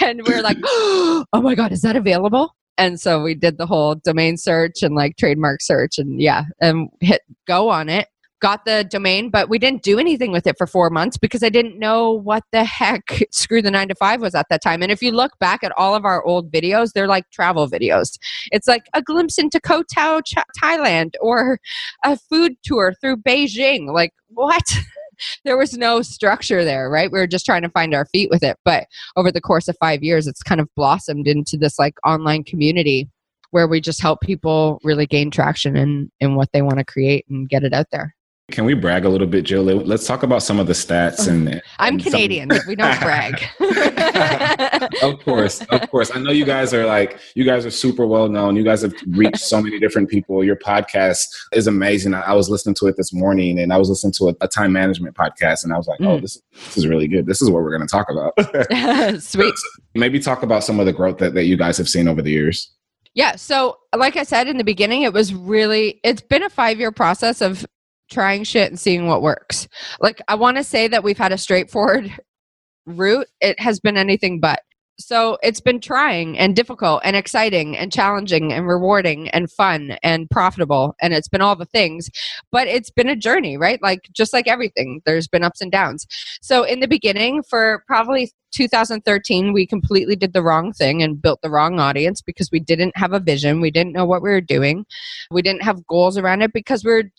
[0.02, 2.54] and we are like, oh my God, is that available?
[2.78, 6.88] And so we did the whole domain search and like trademark search and yeah, and
[7.00, 8.08] hit go on it
[8.40, 11.48] got the domain, but we didn't do anything with it for four months because I
[11.48, 14.82] didn't know what the heck Screw the Nine to Five was at that time.
[14.82, 18.18] And if you look back at all of our old videos, they're like travel videos.
[18.50, 20.20] It's like a glimpse into Koh Tao,
[20.60, 21.60] Thailand, or
[22.04, 23.92] a food tour through Beijing.
[23.92, 24.64] Like, what?
[25.44, 27.12] there was no structure there, right?
[27.12, 28.56] We were just trying to find our feet with it.
[28.64, 32.44] But over the course of five years, it's kind of blossomed into this like online
[32.44, 33.08] community
[33.50, 37.26] where we just help people really gain traction in in what they want to create
[37.28, 38.14] and get it out there.
[38.50, 39.62] Can we brag a little bit, Jill?
[39.62, 41.62] Let's talk about some of the stats and.
[41.78, 42.50] I'm and Canadian.
[42.66, 43.42] we don't brag.
[45.02, 46.10] of course, of course.
[46.14, 48.56] I know you guys are like you guys are super well known.
[48.56, 50.44] You guys have reached so many different people.
[50.44, 52.14] Your podcast is amazing.
[52.14, 54.48] I, I was listening to it this morning, and I was listening to a, a
[54.48, 56.22] time management podcast, and I was like, "Oh, mm.
[56.22, 57.26] this this is really good.
[57.26, 59.54] This is what we're going to talk about." Sweet.
[59.94, 62.30] Maybe talk about some of the growth that, that you guys have seen over the
[62.30, 62.72] years.
[63.14, 63.36] Yeah.
[63.36, 66.92] So, like I said in the beginning, it was really, it's been a five year
[66.92, 67.66] process of
[68.10, 69.68] trying shit and seeing what works.
[70.00, 72.12] Like, I want to say that we've had a straightforward
[72.86, 73.28] route.
[73.40, 74.60] It has been anything but.
[75.00, 80.28] So it's been trying and difficult and exciting and challenging and rewarding and fun and
[80.28, 80.94] profitable.
[81.00, 82.10] And it's been all the things,
[82.52, 83.80] but it's been a journey, right?
[83.82, 86.06] Like just like everything, there's been ups and downs.
[86.42, 91.40] So in the beginning, for probably 2013, we completely did the wrong thing and built
[91.40, 93.62] the wrong audience because we didn't have a vision.
[93.62, 94.84] We didn't know what we were doing.
[95.30, 97.10] We didn't have goals around it because we we're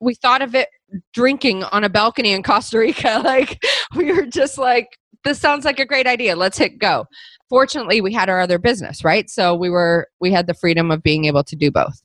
[0.00, 0.68] we thought of it
[1.12, 3.22] drinking on a balcony in Costa Rica.
[3.30, 3.62] Like
[3.94, 4.88] we were just like,
[5.24, 6.34] this sounds like a great idea.
[6.34, 7.06] Let's hit go.
[7.48, 9.28] Fortunately, we had our other business, right?
[9.28, 12.00] So we were we had the freedom of being able to do both.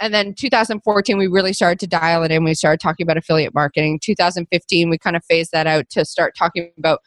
[0.00, 2.44] And then 2014, we really started to dial it in.
[2.44, 4.00] We started talking about affiliate marketing.
[4.02, 7.00] 2015, we kind of phased that out to start talking about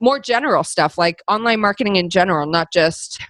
[0.00, 3.20] more general stuff like online marketing in general, not just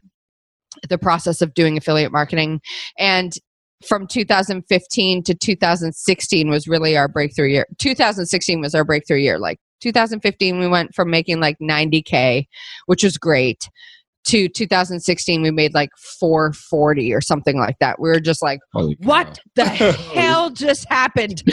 [0.88, 2.60] the process of doing affiliate marketing.
[2.98, 3.34] And
[3.84, 7.66] from 2015 to 2016 was really our breakthrough year.
[7.78, 9.38] 2016 was our breakthrough year.
[9.38, 12.46] Like 2015, we went from making like 90K,
[12.86, 13.68] which was great,
[14.24, 18.00] to 2016 we made like 440 or something like that.
[18.00, 18.60] We were just like
[18.98, 19.64] what the
[20.14, 21.42] hell just happened?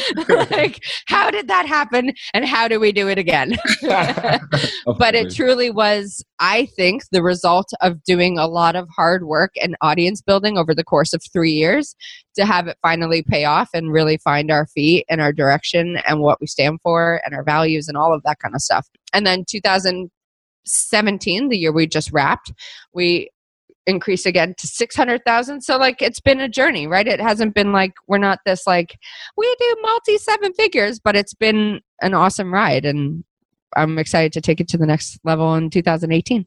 [0.49, 3.57] Like how did that happen and how do we do it again?
[4.97, 9.51] But it truly was i think the result of doing a lot of hard work
[9.61, 11.95] and audience building over the course of three years
[12.35, 16.21] to have it finally pay off and really find our feet and our direction and
[16.21, 18.87] what we stand for and our values and all of that kind of stuff.
[19.13, 20.09] And then 2000
[20.65, 22.51] 17, the year we just wrapped,
[22.93, 23.29] we
[23.87, 25.61] increased again to 600,000.
[25.61, 27.07] So like it's been a journey, right?
[27.07, 28.97] It hasn't been like we're not this like
[29.35, 33.23] we do multi seven figures, but it's been an awesome ride and
[33.75, 36.45] I'm excited to take it to the next level in 2018.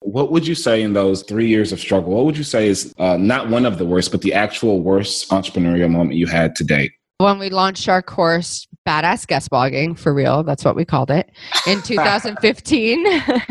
[0.00, 2.12] What would you say in those three years of struggle?
[2.12, 5.30] What would you say is uh, not one of the worst, but the actual worst
[5.30, 6.92] entrepreneurial moment you had to date?
[7.18, 11.30] when we launched our course badass guest blogging for real that's what we called it
[11.66, 13.06] in 2015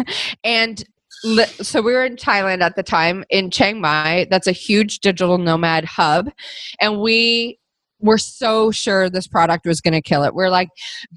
[0.43, 0.83] and
[1.61, 5.37] so we were in thailand at the time in chiang mai that's a huge digital
[5.37, 6.29] nomad hub
[6.79, 7.57] and we
[8.03, 10.35] were so sure this product was going to kill it.
[10.35, 10.67] We're like,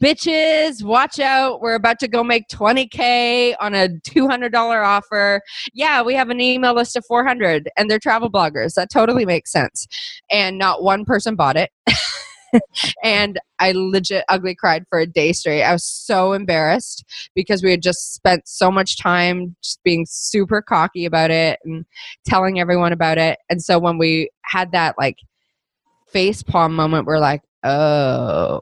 [0.00, 1.60] bitches, watch out.
[1.60, 5.42] We're about to go make 20K on a $200 offer.
[5.74, 8.74] Yeah, we have an email list of 400 and they're travel bloggers.
[8.74, 9.86] That totally makes sense.
[10.30, 11.70] And not one person bought it.
[13.04, 15.62] and I legit ugly cried for a day straight.
[15.62, 17.04] I was so embarrassed
[17.34, 21.84] because we had just spent so much time just being super cocky about it and
[22.26, 23.38] telling everyone about it.
[23.48, 25.18] And so when we had that like
[26.08, 28.60] face palm moment, we're like, oh,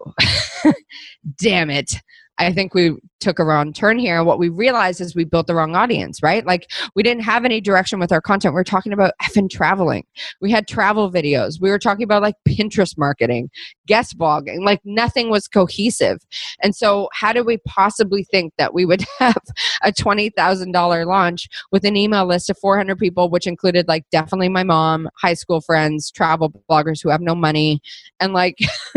[1.39, 1.95] damn it.
[2.39, 4.19] I think we took a wrong turn here.
[4.19, 6.45] And what we realized is we built the wrong audience, right?
[6.45, 8.55] Like we didn't have any direction with our content.
[8.55, 10.05] We are talking about effing traveling.
[10.43, 11.59] We had travel videos.
[11.59, 13.51] We were talking about like Pinterest marketing,
[13.87, 14.63] guest blogging.
[14.63, 16.19] Like nothing was cohesive.
[16.63, 19.43] And so how did we possibly think that we would have
[19.83, 24.65] a $20,000 launch with an email list of 400 people, which included like definitely my
[24.65, 27.81] mom, high school friends, travel bloggers who have no money.
[28.21, 28.59] And like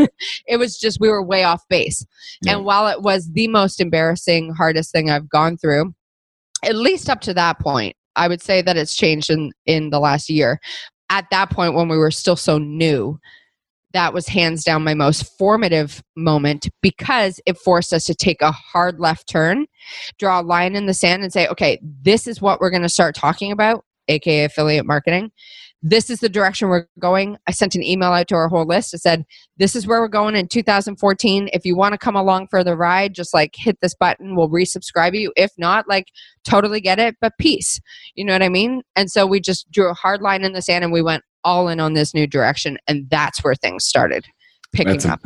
[0.47, 2.05] it was just, we were way off base.
[2.41, 2.55] Yeah.
[2.55, 4.16] And while it was the most embarrassing,
[4.55, 5.93] hardest thing I've gone through,
[6.63, 7.95] at least up to that point.
[8.15, 10.59] I would say that it's changed in, in the last year.
[11.09, 13.19] At that point, when we were still so new,
[13.93, 18.51] that was hands down my most formative moment because it forced us to take a
[18.51, 19.65] hard left turn,
[20.19, 22.89] draw a line in the sand, and say, okay, this is what we're going to
[22.89, 25.31] start talking about, aka affiliate marketing
[25.83, 27.37] this is the direction we're going.
[27.47, 28.93] I sent an email out to our whole list.
[28.93, 29.25] I said,
[29.57, 31.49] this is where we're going in 2014.
[31.53, 34.35] If you want to come along for the ride, just like hit this button.
[34.35, 35.31] We'll resubscribe you.
[35.35, 36.07] If not, like
[36.43, 37.79] totally get it, but peace.
[38.15, 38.81] You know what I mean?
[38.95, 41.69] And so we just drew a hard line in the sand and we went all
[41.69, 42.77] in on this new direction.
[42.87, 44.25] And that's where things started
[44.73, 45.21] picking up.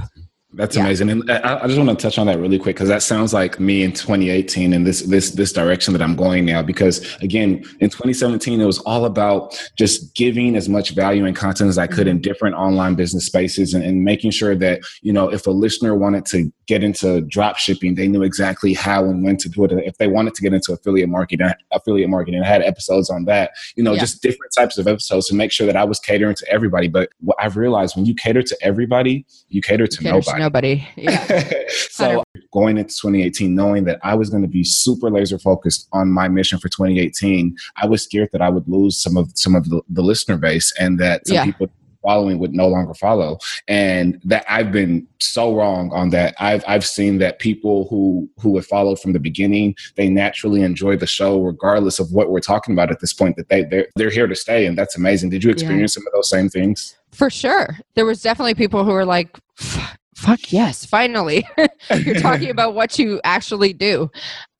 [0.53, 0.83] That's yeah.
[0.83, 3.33] amazing, and I, I, just want to touch on that really quick because that sounds
[3.33, 6.61] like me in 2018 and this this this direction that I'm going now.
[6.61, 11.69] Because again, in 2017, it was all about just giving as much value and content
[11.69, 12.17] as I could mm-hmm.
[12.17, 15.95] in different online business spaces, and, and, making sure that you know if a listener
[15.95, 19.71] wanted to get into drop shipping, they knew exactly how and when to do it.
[19.71, 23.51] If they wanted to get into affiliate marketing, affiliate marketing, I had episodes on that.
[23.77, 24.01] You know, yeah.
[24.01, 26.89] just different types of episodes to make sure that I was catering to everybody.
[26.89, 30.85] But what I've realized when you cater to everybody, you cater to you nobody nobody.
[30.95, 31.43] Yeah.
[31.69, 36.09] so going into 2018, knowing that I was going to be super laser focused on
[36.11, 39.69] my mission for 2018, I was scared that I would lose some of some of
[39.69, 41.45] the, the listener base and that some Yeah.
[41.45, 41.67] people
[42.03, 43.37] following would no longer follow
[43.67, 48.55] and that i've been so wrong on that i've i've seen that people who who
[48.55, 52.73] have followed from the beginning they naturally enjoy the show regardless of what we're talking
[52.73, 55.43] about at this point that they they're, they're here to stay and that's amazing did
[55.43, 57.77] you experience some of those same things For sure.
[57.93, 61.45] There was definitely people who were like, "F- fuck yes, finally.
[61.95, 64.09] You're talking about what you actually do.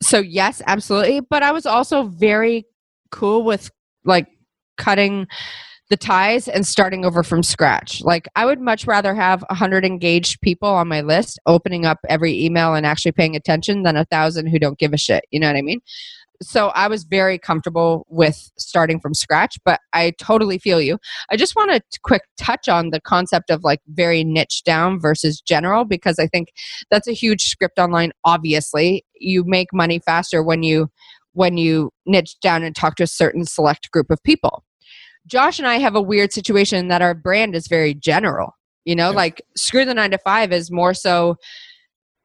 [0.02, 1.22] So, yes, absolutely.
[1.22, 2.66] But I was also very
[3.12, 3.70] cool with
[4.04, 4.28] like
[4.78, 5.28] cutting
[5.90, 8.02] the ties and starting over from scratch.
[8.02, 12.44] Like, I would much rather have 100 engaged people on my list opening up every
[12.44, 15.26] email and actually paying attention than a thousand who don't give a shit.
[15.32, 15.82] You know what I mean?
[16.42, 20.98] So I was very comfortable with starting from scratch, but I totally feel you.
[21.30, 25.40] I just want to quick touch on the concept of like very niche down versus
[25.40, 26.50] general because I think
[26.90, 28.12] that's a huge script online.
[28.24, 30.90] Obviously, you make money faster when you
[31.34, 34.64] when you niche down and talk to a certain select group of people.
[35.28, 38.56] Josh and I have a weird situation that our brand is very general.
[38.84, 41.38] You know, like screw the nine to five is more so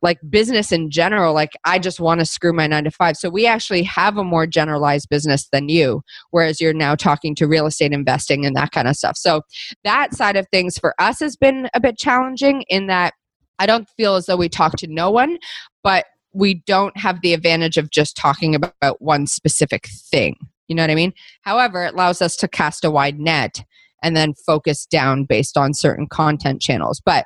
[0.06, 3.28] like business in general like i just want to screw my 9 to 5 so
[3.28, 6.00] we actually have a more generalized business than you
[6.30, 9.16] whereas you're now talking to real estate investing and that kind of stuff.
[9.16, 9.42] So
[9.82, 13.14] that side of things for us has been a bit challenging in that
[13.58, 15.38] i don't feel as though we talk to no one
[15.82, 20.36] but we don't have the advantage of just talking about one specific thing.
[20.68, 21.14] You know what i mean?
[21.42, 23.64] However it allows us to cast a wide net
[24.06, 27.24] and then focus down based on certain content channels but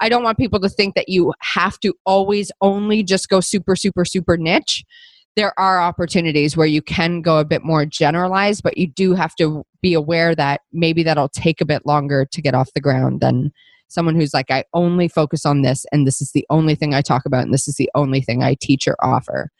[0.00, 3.76] I don't want people to think that you have to always only just go super,
[3.76, 4.84] super, super niche.
[5.36, 9.34] There are opportunities where you can go a bit more generalized, but you do have
[9.36, 13.20] to be aware that maybe that'll take a bit longer to get off the ground
[13.20, 13.52] than
[13.88, 17.00] someone who's like, I only focus on this, and this is the only thing I
[17.00, 19.50] talk about, and this is the only thing I teach or offer.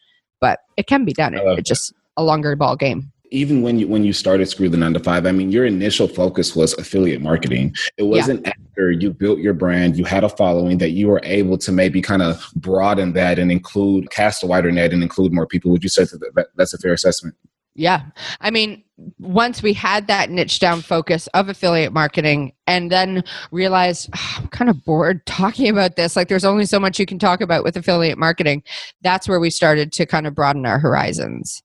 [0.40, 1.34] But it can be done.
[1.34, 3.11] It, it's just a longer ball game.
[3.32, 6.06] Even when you when you started screw the nine to five i mean your initial
[6.06, 7.74] focus was affiliate marketing.
[7.96, 11.58] It wasn't after you built your brand you had a following that you were able
[11.58, 15.46] to maybe kind of broaden that and include cast a wider net and include more
[15.46, 15.70] people.
[15.70, 17.34] Would you say that that- that's a fair assessment?
[17.74, 18.02] Yeah.
[18.40, 18.84] I mean,
[19.18, 24.48] once we had that niche down focus of affiliate marketing and then realized "Ah, I'm
[24.48, 27.64] kind of bored talking about this, like there's only so much you can talk about
[27.64, 28.62] with affiliate marketing,
[29.02, 31.62] that's where we started to kind of broaden our horizons.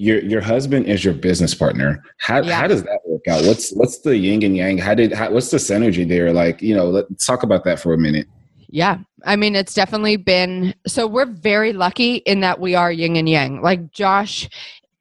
[0.00, 2.58] Your your husband is your business partner how, Yeah.
[2.58, 5.50] how does that work out what's what's the yin and yang how did how, what's
[5.50, 8.26] the synergy there like you know let's talk about that for a minute
[8.72, 8.98] Yeah.
[9.26, 13.28] I mean, it's definitely been so we're very lucky in that we are yin and
[13.28, 13.60] yang.
[13.62, 14.48] Like Josh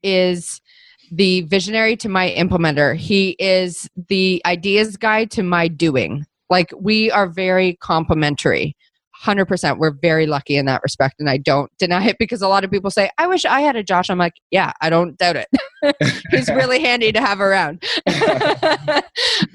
[0.03, 0.59] is
[1.11, 2.95] the visionary to my implementer.
[2.97, 6.25] He is the ideas guy to my doing.
[6.49, 8.75] Like we are very complementary.
[9.23, 12.63] 100% we're very lucky in that respect and I don't deny it because a lot
[12.63, 14.09] of people say I wish I had a Josh.
[14.09, 15.47] I'm like, yeah, I don't doubt it.
[16.31, 17.83] He's really handy to have around.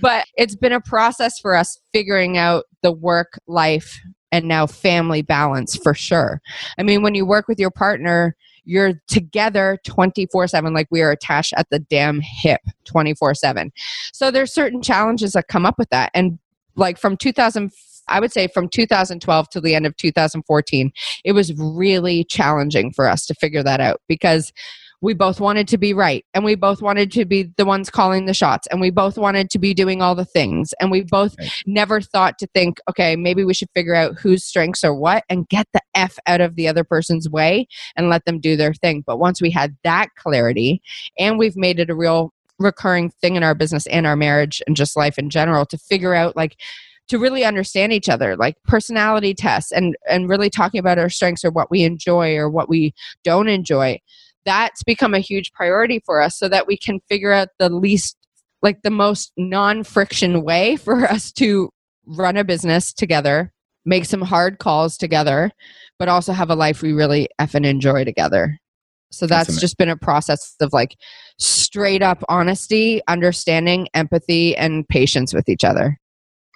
[0.00, 3.98] but it's been a process for us figuring out the work life
[4.32, 6.40] and now family balance for sure.
[6.76, 11.10] I mean, when you work with your partner, you're together 24 7, like we are
[11.10, 13.72] attached at the damn hip 24 7.
[14.12, 16.10] So there's certain challenges that come up with that.
[16.14, 16.38] And
[16.76, 17.70] like from 2000,
[18.08, 20.92] I would say from 2012 to the end of 2014,
[21.24, 24.52] it was really challenging for us to figure that out because
[25.00, 28.24] we both wanted to be right and we both wanted to be the ones calling
[28.24, 31.34] the shots and we both wanted to be doing all the things and we both
[31.38, 31.50] Right.
[31.66, 35.46] never thought to think okay maybe we should figure out whose strengths are what and
[35.50, 39.02] get the f out of the other person's way and let them do their thing
[39.06, 40.80] but once we had that clarity
[41.18, 44.74] and we've made it a real recurring thing in our business and our marriage and
[44.76, 46.56] just life in general to figure out like
[47.08, 51.44] to really understand each other like personality tests and and really talking about our strengths
[51.44, 53.98] or what we enjoy or what we don't enjoy
[54.44, 58.16] that's become a huge priority for us so that we can figure out the least
[58.62, 61.70] like the most non-friction way for us to
[62.06, 63.52] run a business together
[63.84, 65.50] make some hard calls together
[65.98, 68.58] but also have a life we really effing enjoy together.
[69.10, 70.96] So That's that's just been a process of like
[71.38, 75.98] straight up honesty understanding empathy and patience with each other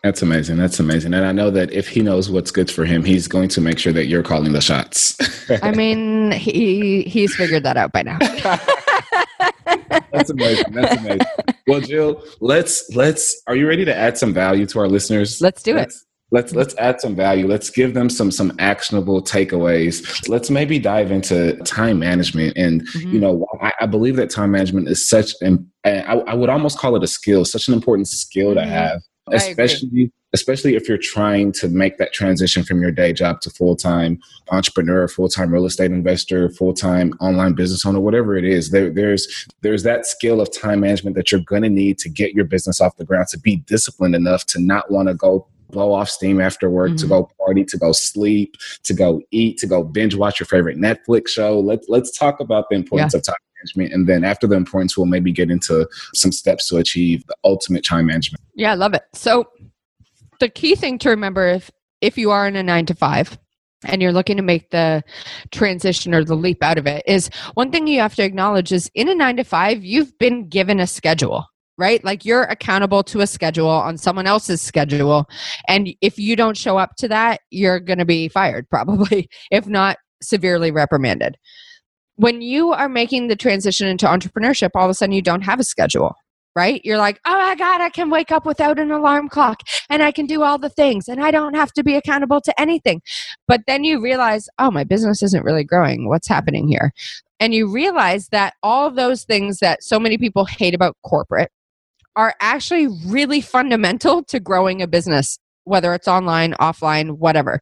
[0.05, 0.57] That's amazing.
[0.59, 1.13] That's amazing.
[1.13, 3.79] And I know that if he knows what's good for him, he's going to make
[3.79, 5.17] sure that you're calling the shots.
[5.63, 8.19] i mean he he's figured that out by now
[10.13, 10.73] That's amazing.
[10.73, 11.27] That's amazing.
[11.67, 15.41] Well, Jill, let's let's are you ready to add some value to our listeners?
[15.41, 15.77] Let's do it.
[15.81, 17.47] let's, Let's let's add some value.
[17.47, 20.29] Let's give them some some actionable takeaways.
[20.29, 22.57] Let's maybe dive into time management.
[22.57, 23.13] And Mm-hmm.
[23.15, 26.79] you know, I, I believe that time management is such an I, I would almost
[26.79, 28.67] call it a skill, such an important skill to Mhm.
[28.69, 29.01] have.
[29.33, 34.19] Especially especially if you're trying to make that transition from your day job to full-time
[34.51, 39.83] entrepreneur full-time real estate investor full-time online business owner whatever it is there, there's there's
[39.83, 42.97] that skill of time management that you're going to need to get your business off
[42.97, 46.71] the ground to be disciplined enough to not want to go blow off steam after
[46.71, 46.97] work, mm-hmm.
[46.97, 50.79] to go party, to go sleep, to go eat, to go binge watch your favorite
[50.79, 51.61] Netflix show.
[51.61, 53.19] Let's let's talk about the importance yeah.
[53.19, 53.93] of time management.
[53.93, 57.85] And then after the importance, we'll maybe get into some steps to achieve the ultimate
[57.85, 58.43] time management.
[58.55, 59.03] Yeah, I love it.
[59.15, 59.49] So
[60.41, 63.39] the key thing to remember if if you are in a nine to five
[63.85, 65.03] and you're looking to make the
[65.51, 68.91] transition or the leap out of it is one thing you have to acknowledge is
[68.95, 71.47] in a nine to five you've been given a schedule
[71.77, 75.29] right like you're accountable to a schedule on someone else's schedule
[75.69, 79.67] and if you don't show up to that you're going to be fired probably if
[79.67, 81.37] not severely reprimanded
[82.19, 85.59] when you are making the transition into entrepreneurship all of a sudden you don't have
[85.59, 86.15] a schedule
[86.59, 86.81] right?
[86.85, 90.11] You're like, oh my God, I can wake up without an alarm clock and I
[90.11, 93.01] can do all the things and I don't have to be accountable to anything.
[93.47, 96.09] But then you realize, oh, my business isn't really growing.
[96.09, 96.93] What's happening here?
[97.39, 101.53] And you realize that all those things that so many people hate about corporate
[102.17, 107.61] are actually really fundamental to growing a business, whether it's online, offline, whatever.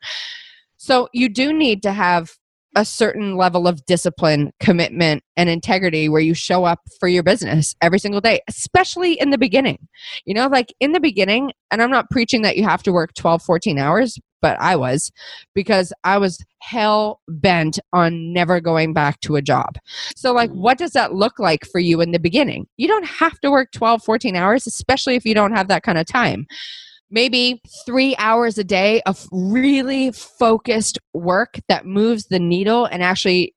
[0.78, 2.36] So you do need to have
[2.76, 7.74] a certain level of discipline, commitment, and integrity where you show up for your business
[7.80, 9.78] every single day, especially in the beginning.
[10.26, 13.14] You know, like in the beginning, and I'm not preaching that you have to work
[13.14, 15.10] 12, 14 hours, but I was
[15.54, 19.76] because I was hell bent on never going back to a job.
[20.14, 20.56] So, like, mm.
[20.56, 22.66] what does that look like for you in the beginning?
[22.76, 25.96] You don't have to work 12, 14 hours, especially if you don't have that kind
[25.96, 26.46] of time
[27.10, 33.54] maybe three hours a day of really focused work that moves the needle and actually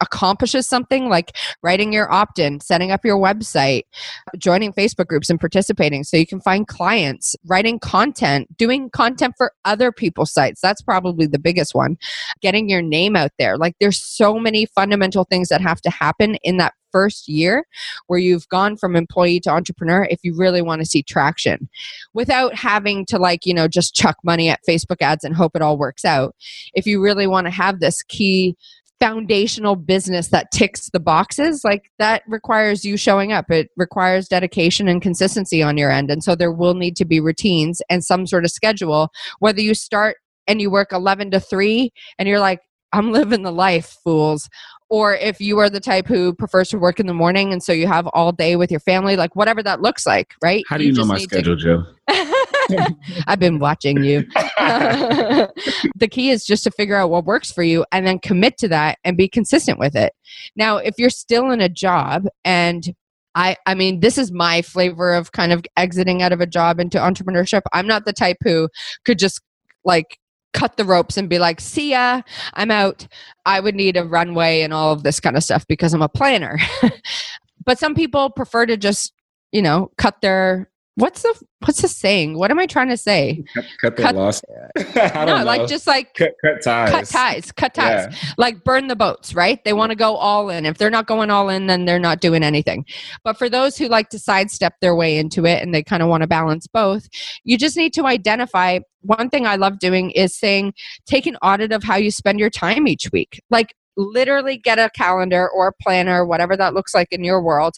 [0.00, 3.82] accomplishes something like writing your opt in, setting up your website,
[4.36, 9.52] joining Facebook groups and participating so you can find clients, writing content, doing content for
[9.64, 10.60] other people's sites.
[10.60, 11.96] That's probably the biggest one.
[12.40, 13.56] Getting your name out there.
[13.56, 17.64] Like there's so many fundamental things that have to happen in that first year
[18.06, 21.68] where you've gone from employee to entrepreneur if you really want to see traction.
[22.14, 25.62] Without having to like you know just chuck money at facebook ads and hope it
[25.62, 26.34] all works out
[26.74, 28.56] if you really want to have this key
[29.02, 33.50] foundational business that ticks the boxes like that requires you showing up.
[33.50, 37.18] It requires dedication and consistency on your end and so there will need to be
[37.18, 39.10] routines and some sort of schedule.
[39.40, 42.60] Whether you start and you work 11 to 3 and you're like
[42.92, 44.48] I'm living the life, fools
[44.92, 47.72] or if you are the type who prefers to work in the morning and so
[47.72, 50.62] you have all day with your family, like whatever that looks like, right?
[50.68, 51.86] How do you, you know my schedule, to- Joe?
[53.26, 54.26] I've been watching you.
[54.36, 58.68] the key is just to figure out what works for you and then commit to
[58.68, 60.12] that and be consistent with it.
[60.56, 62.94] Now, if you're still in a job and
[63.34, 66.78] I I mean this is my flavor of kind of exiting out of a job
[66.78, 67.62] into entrepreneurship.
[67.72, 68.68] I'm not the type who
[69.06, 69.40] could just
[69.86, 70.18] like
[70.52, 72.22] cut the ropes and be like, see ya,
[72.54, 73.06] I'm out.
[73.44, 76.08] I would need a runway and all of this kind of stuff because I'm a
[76.08, 76.58] planner.
[77.64, 79.12] but some people prefer to just,
[79.50, 82.36] you know, cut their what's the what's the saying?
[82.36, 83.42] What am I trying to say?
[83.54, 84.42] Cut, cut the loss.
[85.14, 85.44] no, know.
[85.44, 86.90] like just like cut, cut, ties.
[86.90, 87.52] Cut ties.
[87.52, 88.08] Cut ties.
[88.10, 88.32] Yeah.
[88.36, 89.62] Like burn the boats, right?
[89.64, 90.66] They want to go all in.
[90.66, 92.84] If they're not going all in, then they're not doing anything.
[93.24, 96.08] But for those who like to sidestep their way into it and they kind of
[96.08, 97.08] want to balance both,
[97.44, 100.74] you just need to identify one thing I love doing is saying
[101.06, 103.40] take an audit of how you spend your time each week.
[103.50, 107.74] Like literally get a calendar or a planner, whatever that looks like in your world,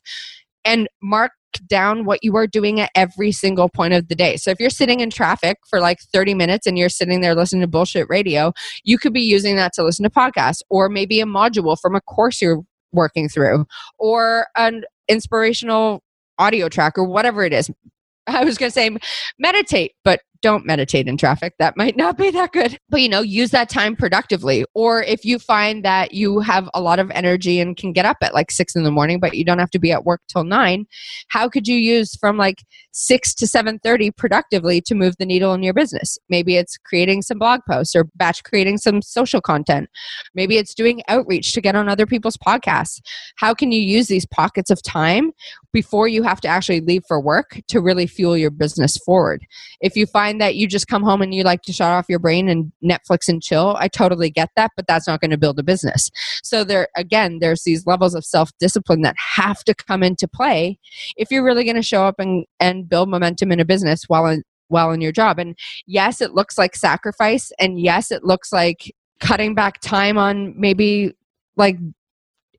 [0.65, 1.33] and mark
[1.69, 4.37] down what you are doing at every single point of the day.
[4.37, 7.63] So if you're sitting in traffic for like 30 minutes and you're sitting there listening
[7.63, 8.53] to bullshit radio,
[8.85, 12.01] you could be using that to listen to podcasts or maybe a module from a
[12.01, 13.67] course you're working through
[13.99, 16.03] or an inspirational
[16.39, 17.71] audio track or whatever it is.
[18.27, 18.97] I was going to say
[19.39, 21.55] meditate, but don't meditate in traffic.
[21.59, 22.79] That might not be that good.
[22.91, 24.67] But you know, use that time productively.
[24.75, 28.19] Or if you find that you have a lot of energy and can get up
[28.21, 30.45] at like six in the morning, but you don't have to be at work till
[30.45, 30.85] nine,
[31.29, 35.55] how could you use from like six to seven thirty productively to move the needle
[35.55, 36.19] in your business?
[36.29, 39.89] Maybe it's creating some blog posts or batch creating some social content.
[40.35, 43.01] Maybe it's doing outreach to get on other people's podcasts.
[43.37, 45.33] How can you use these pockets of time
[45.73, 49.43] before you have to actually leave for work to really fuel your business forward?
[49.81, 52.07] If you find find that you just come home and you like to shut off
[52.09, 55.39] your brain and Netflix and chill, I totally get that, but that's not going to
[55.39, 56.11] build a business.
[56.43, 60.79] So there again, there's these levels of self-discipline that have to come into play
[61.17, 64.27] if you're really going to show up and and build momentum in a business while
[64.27, 65.39] in while in your job.
[65.39, 65.57] And
[65.87, 71.15] yes, it looks like sacrifice and yes, it looks like cutting back time on maybe
[71.57, 71.79] like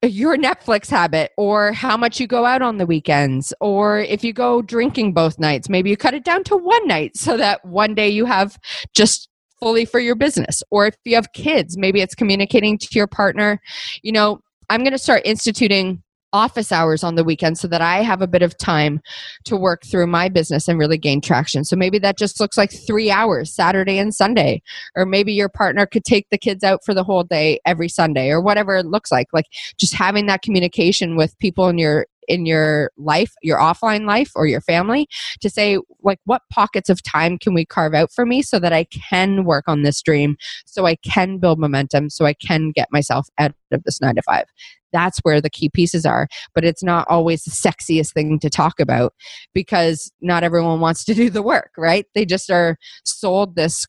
[0.07, 4.33] your Netflix habit or how much you go out on the weekends or if you
[4.33, 7.95] go drinking both nights maybe you cut it down to one night so that one
[7.95, 8.57] day you have
[8.93, 9.29] just
[9.59, 10.61] fully for your business.
[10.69, 13.59] Or if you have kids maybe it's communicating to your partner
[14.03, 14.39] you know
[14.69, 16.01] I'm going to start instituting
[16.35, 18.99] office hours on the weekend so that I have a bit of time
[19.45, 21.63] to work through my business and really gain traction.
[21.63, 24.61] So maybe that just looks like three hours, Saturday and Sunday.
[24.95, 28.29] Or maybe your partner could take the kids out for the whole day every Sunday
[28.29, 29.27] or whatever it looks like.
[29.31, 29.45] Like
[29.79, 34.47] just having that communication with people in your in your life, your offline life or
[34.47, 35.07] your family
[35.41, 38.73] to say, like, what pockets of time can we carve out for me so that
[38.73, 42.89] I can work on this dream, so I can build momentum, so I can get
[42.91, 44.45] myself out of this nine to five.
[44.91, 46.27] That's where the key pieces are.
[46.53, 49.13] But it's not always the sexiest thing to talk about
[49.53, 52.05] because not everyone wants to do the work, right?
[52.15, 53.85] They just are sold this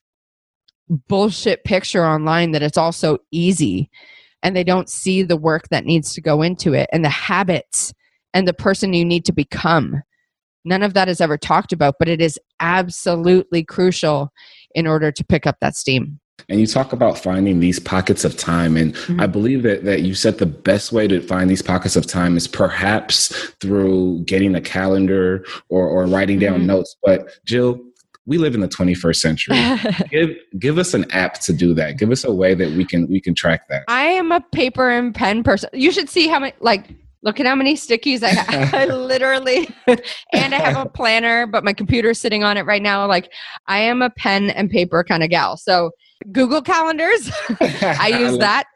[0.89, 3.91] bullshit picture online that it's all so easy
[4.43, 7.93] and they don't see the work that needs to go into it and the habits
[8.37, 10.03] and the person you need to become.
[10.67, 14.31] None of that is ever talked about, but it is absolutely crucial
[14.75, 16.21] in order to pick up that steam.
[16.51, 18.77] And you talk about finding these pockets of time.
[18.77, 19.21] And mm-hmm.
[19.21, 22.37] I believe that, that you said the best way to find these pockets of time
[22.37, 23.29] is perhaps
[23.63, 26.67] through getting a calendar or, or writing down mm-hmm.
[26.67, 26.95] notes.
[27.03, 27.81] But Jill,
[28.27, 29.57] we live in the 21st century.
[30.11, 31.97] give give us an app to do that.
[31.97, 33.85] Give us a way that we can we can track that.
[33.89, 35.71] I am a paper and pen person.
[35.73, 36.91] You should see how many like
[37.27, 38.73] Look at how many stickies I have.
[38.73, 39.69] I literally,
[40.33, 43.05] and I have a planner, but my computer's sitting on it right now.
[43.09, 43.33] Like,
[43.67, 45.57] I am a pen and paper kind of gal.
[45.57, 45.91] So,
[46.31, 47.29] Google Calendars,
[47.61, 48.67] I use that.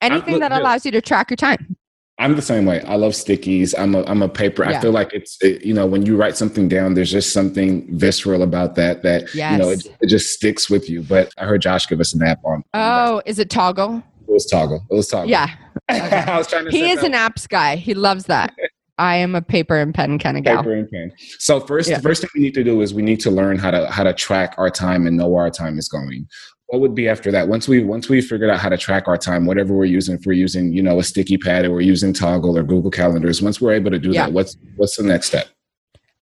[0.00, 1.76] Anything that allows you to track your time.
[2.18, 2.82] I'm the same way.
[2.82, 3.72] I love stickies.
[3.78, 4.68] I'm a I'm a paper.
[4.68, 4.78] Yeah.
[4.78, 7.86] I feel like it's it, you know when you write something down, there's just something
[7.96, 9.52] visceral about that that yes.
[9.52, 11.02] you know it, it, just sticks with you.
[11.02, 12.64] But I heard Josh give us an app on.
[12.74, 14.02] Oh, is it Toggl?
[14.32, 14.80] It was Toggl.
[14.90, 15.28] It was Toggl.
[15.28, 15.50] Yeah.
[15.88, 16.70] I was trying to.
[16.70, 17.06] He is that.
[17.06, 17.76] an apps guy.
[17.76, 18.54] He loves that.
[18.98, 20.62] I am a paper and pen kind of gal.
[20.62, 21.12] Paper and pen.
[21.38, 21.96] So first, yeah.
[21.96, 24.04] the first thing we need to do is we need to learn how to how
[24.04, 26.26] to track our time and know where our time is going.
[26.66, 27.48] What would be after that?
[27.48, 30.24] Once we once we figured out how to track our time, whatever we're using, if
[30.24, 33.60] we're using you know a sticky pad or we're using Toggl or Google Calendars, once
[33.60, 34.26] we're able to do yeah.
[34.26, 35.48] that, what's what's the next step?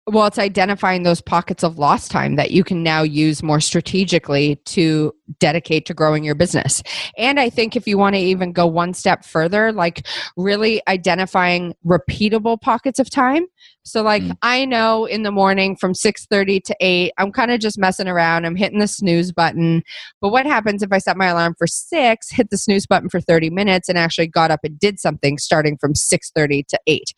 [0.10, 4.56] Well, it's identifying those pockets of lost time that you can now use more strategically
[4.66, 6.82] to dedicate to growing your business.
[7.16, 11.76] And I think if you want to even go one step further, like really identifying
[11.86, 13.46] repeatable pockets of time.
[13.84, 14.36] So like mm.
[14.42, 18.46] I know in the morning from 6:30 to 8, I'm kind of just messing around.
[18.46, 19.84] I'm hitting the snooze button.
[20.22, 23.22] But what happens if I set my alarm for 6, hit the snooze button for
[23.22, 27.14] 30 minutes and actually got up and did something starting from 6:30 to 8?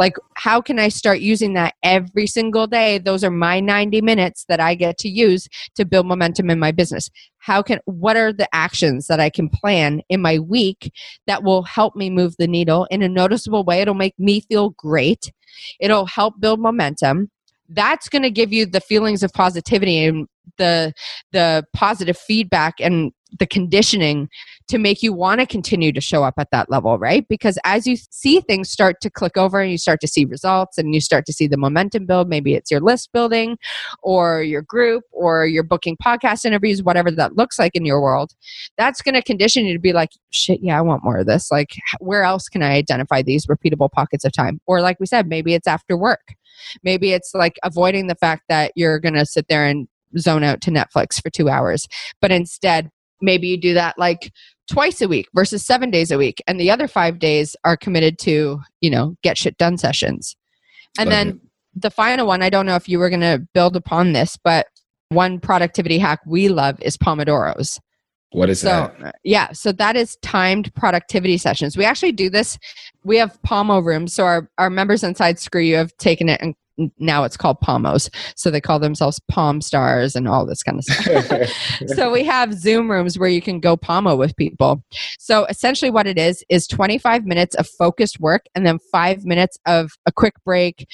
[0.00, 2.96] Like how can i start using that every single day?
[2.96, 6.72] Those are my 90 minutes that i get to use to build momentum in my
[6.72, 7.10] business.
[7.36, 10.90] How can what are the actions that i can plan in my week
[11.26, 13.82] that will help me move the needle in a noticeable way?
[13.82, 15.30] It'll make me feel great.
[15.78, 17.30] It'll help build momentum.
[17.68, 20.26] That's going to give you the feelings of positivity and
[20.56, 20.94] the
[21.32, 24.28] the positive feedback and the conditioning
[24.68, 27.26] to make you want to continue to show up at that level, right?
[27.28, 30.78] Because as you see things start to click over and you start to see results
[30.78, 33.58] and you start to see the momentum build, maybe it's your list building
[34.02, 38.32] or your group or you're booking podcast interviews, whatever that looks like in your world,
[38.78, 41.50] that's going to condition you to be like, shit, yeah, I want more of this.
[41.50, 44.60] Like, where else can I identify these repeatable pockets of time?
[44.66, 46.34] Or, like we said, maybe it's after work.
[46.82, 50.60] Maybe it's like avoiding the fact that you're going to sit there and zone out
[50.62, 51.86] to Netflix for two hours,
[52.20, 52.90] but instead
[53.20, 54.32] maybe you do that like
[54.68, 58.18] twice a week versus seven days a week and the other five days are committed
[58.18, 60.36] to you know get shit done sessions
[60.98, 61.36] and Love then it.
[61.74, 64.66] the final one i don't know if you were going to build upon this but
[65.08, 67.78] one productivity hack we love is pomodoros
[68.32, 69.16] what is so, that?
[69.24, 71.76] Yeah, so that is timed productivity sessions.
[71.76, 72.58] We actually do this.
[73.02, 76.54] We have Pomo rooms, so our, our members inside Screw You have taken it and
[76.98, 78.10] now it's called Pomos.
[78.36, 81.50] So they call themselves Palm Stars and all this kind of stuff.
[81.86, 84.82] so we have Zoom rooms where you can go Pomo with people.
[85.18, 89.58] So essentially, what it is is 25 minutes of focused work and then five minutes
[89.66, 90.86] of a quick break,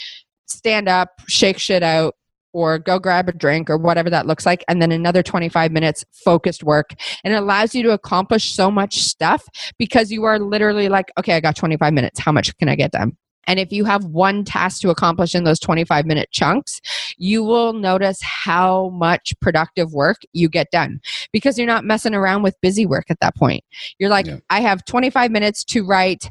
[0.47, 2.15] stand up, shake shit out,
[2.57, 6.07] or go grab a drink or whatever that looks like and then another 25 minutes
[6.25, 9.45] focused work and it allows you to accomplish so much stuff
[9.79, 12.93] because you are literally like okay i got 25 minutes how much can i get
[12.93, 13.15] done
[13.47, 16.81] and if you have one task to accomplish in those 25 minute chunks,
[17.17, 21.01] you will notice how much productive work you get done
[21.33, 23.65] because you're not messing around with busy work at that point.
[23.99, 24.39] You're like, yeah.
[24.51, 26.31] I have 25 minutes to write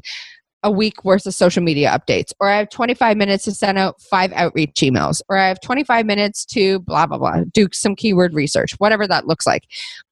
[0.62, 4.00] a week worth of social media updates, or I have 25 minutes to send out
[4.00, 8.34] five outreach emails, or I have 25 minutes to blah, blah, blah, do some keyword
[8.34, 9.62] research, whatever that looks like.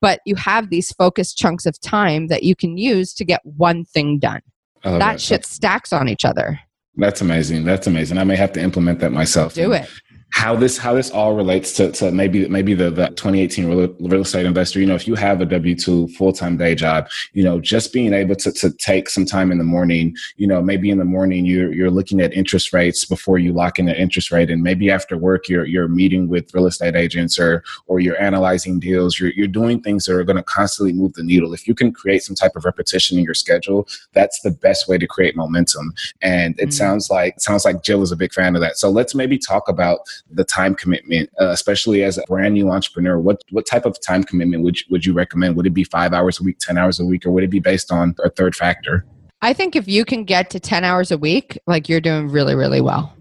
[0.00, 3.84] But you have these focused chunks of time that you can use to get one
[3.84, 4.42] thing done.
[4.84, 6.60] love that shit stacks on each other.
[6.96, 7.64] That's amazing.
[7.64, 8.18] That's amazing.
[8.18, 9.54] I may have to implement that myself.
[9.54, 9.88] Do it
[10.34, 14.22] how this how this all relates to, to maybe maybe the, the 2018 real, real
[14.22, 14.80] estate investor.
[14.80, 18.34] You know if you have a w2 full-time day job you know just being able
[18.36, 21.72] to, to take some time in the morning you know maybe in the morning you're
[21.72, 24.50] you're looking at interest rates before you lock in an interest rate.
[24.50, 28.80] And maybe after work you're you're meeting with real estate agents or or you're analyzing
[28.80, 29.20] deals.
[29.20, 31.54] You're, you're doing things that are going to constantly move the needle.
[31.54, 34.98] If you can create some type of repetition in your schedule that's the best way
[34.98, 35.94] to create momentum.
[36.22, 36.70] And it mm-hmm.
[36.70, 38.78] sounds like sounds like jill is a big fan of that.
[38.78, 40.00] So let's maybe talk about
[40.30, 43.18] the time commitment, uh, especially as a brand new entrepreneur?
[43.18, 45.56] What what type of time commitment would you, would you recommend?
[45.56, 47.60] Would it be five hours a week, ten hours a week, or would it be
[47.60, 49.06] based on a third factor?
[49.42, 52.54] I think if you can get to ten hours a week, like you're doing really
[52.54, 53.14] really well.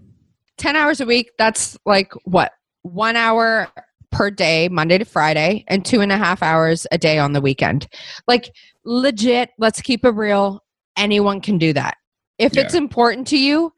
[0.56, 2.52] Ten hours a week, that's like what
[2.82, 3.68] one hour
[4.10, 7.40] per day, Monday to Friday, and two and a half hours a day on the
[7.40, 7.88] weekend.
[8.28, 8.50] Like
[8.84, 10.62] legit, let's keep it real.
[10.96, 11.96] Anyone can do that.
[12.38, 12.62] If yeah.
[12.62, 13.72] it's important to you,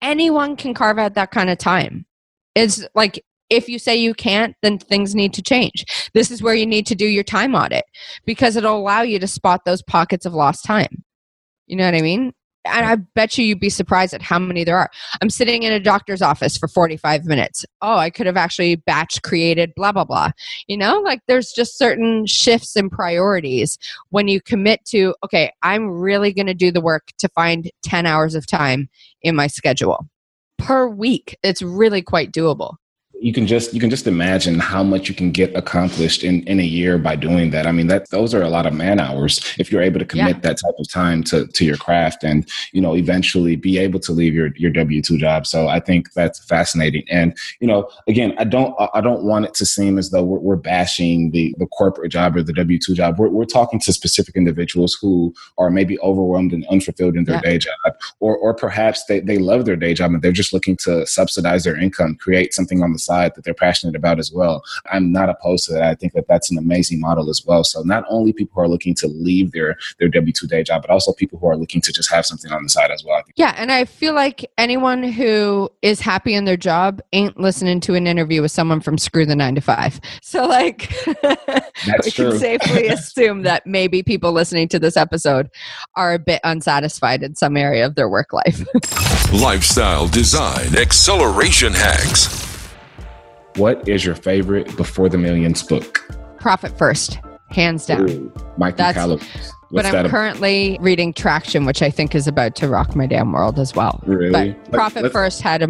[0.00, 2.06] anyone can carve out that kind of time.
[2.54, 5.84] It's like if you say you can't, then things need to change.
[6.14, 7.84] This is where you need to do your time audit
[8.24, 11.04] because it'll allow you to spot those pockets of lost time.
[11.66, 12.32] You know what I mean?
[12.66, 14.90] And I bet you you'd be surprised at how many there are.
[15.22, 17.64] I'm sitting in a doctor's office for 45 minutes.
[17.80, 20.30] Oh, I could have actually batch created blah, blah, blah.
[20.66, 23.78] You know, like there's just certain shifts in priorities
[24.10, 28.04] when you commit to, okay, I'm really going to do the work to find 10
[28.04, 28.90] hours of time
[29.22, 30.06] in my schedule
[30.60, 31.38] per week.
[31.42, 32.79] It's really quite doable
[33.20, 36.58] you can just you can just imagine how much you can get accomplished in in
[36.58, 39.54] a year by doing that i mean that those are a lot of man hours
[39.58, 40.40] if you're able to commit yeah.
[40.40, 44.12] that type of time to to your craft and you know eventually be able to
[44.12, 48.44] leave your your w2 job so i think that's fascinating and you know again i
[48.44, 52.10] don't i don't want it to seem as though we're, we're bashing the the corporate
[52.10, 56.54] job or the w2 job we're, we're talking to specific individuals who are maybe overwhelmed
[56.54, 57.50] and unfulfilled in their yeah.
[57.50, 60.76] day job or or perhaps they, they love their day job and they're just looking
[60.76, 64.62] to subsidize their income create something on the side that they're passionate about as well.
[64.90, 65.82] I'm not opposed to that.
[65.82, 67.64] I think that that's an amazing model as well.
[67.64, 70.82] So not only people who are looking to leave their their W two day job,
[70.82, 73.22] but also people who are looking to just have something on the side as well.
[73.36, 77.94] Yeah, and I feel like anyone who is happy in their job ain't listening to
[77.94, 80.00] an interview with someone from Screw the Nine to Five.
[80.22, 80.92] So like,
[81.24, 82.30] we true.
[82.30, 85.50] can safely assume that maybe people listening to this episode
[85.96, 88.64] are a bit unsatisfied in some area of their work life.
[89.32, 92.49] Lifestyle design acceleration hacks.
[93.56, 95.98] What is your favorite Before the Millions book?
[96.38, 97.18] Profit First,
[97.50, 98.08] hands down.
[98.08, 98.96] Ooh, Michael That's,
[99.70, 100.84] What's but I'm currently about?
[100.84, 104.00] reading Traction, which I think is about to rock my damn world as well.
[104.04, 104.56] Really?
[104.64, 105.68] But Profit First had a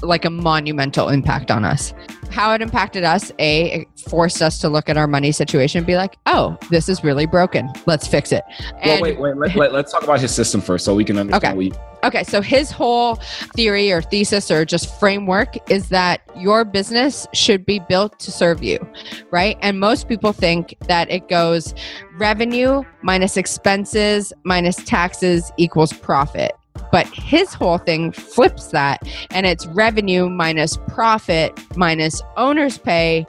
[0.00, 1.92] like a monumental impact on us.
[2.32, 5.86] How it impacted us, A, it forced us to look at our money situation and
[5.86, 7.70] be like, oh, this is really broken.
[7.86, 8.42] Let's fix it.
[8.80, 11.18] And, well, wait, wait, let, let, us talk about his system first so we can
[11.18, 11.72] understand okay.
[12.04, 13.16] Okay, so his whole
[13.54, 18.60] theory or thesis or just framework is that your business should be built to serve
[18.60, 18.84] you,
[19.30, 19.56] right?
[19.62, 21.74] And most people think that it goes
[22.18, 26.52] revenue minus expenses minus taxes equals profit.
[26.92, 33.26] But his whole thing flips that, and it's revenue minus profit minus owner's pay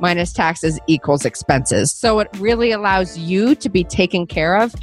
[0.00, 1.92] minus taxes equals expenses.
[1.92, 4.74] So it really allows you to be taken care of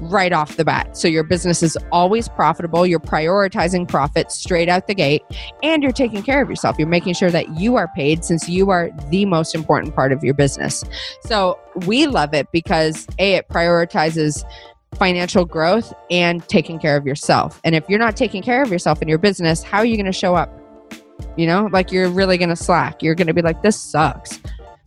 [0.00, 0.96] right off the bat.
[0.96, 2.86] So your business is always profitable.
[2.86, 5.22] You're prioritizing profit straight out the gate,
[5.62, 6.76] and you're taking care of yourself.
[6.78, 10.24] You're making sure that you are paid since you are the most important part of
[10.24, 10.82] your business.
[11.26, 14.44] So we love it because A, it prioritizes
[14.96, 17.60] financial growth and taking care of yourself.
[17.64, 20.06] And if you're not taking care of yourself in your business, how are you going
[20.06, 20.50] to show up?
[21.36, 23.02] You know, like you're really going to slack.
[23.02, 24.40] You're going to be like, this sucks.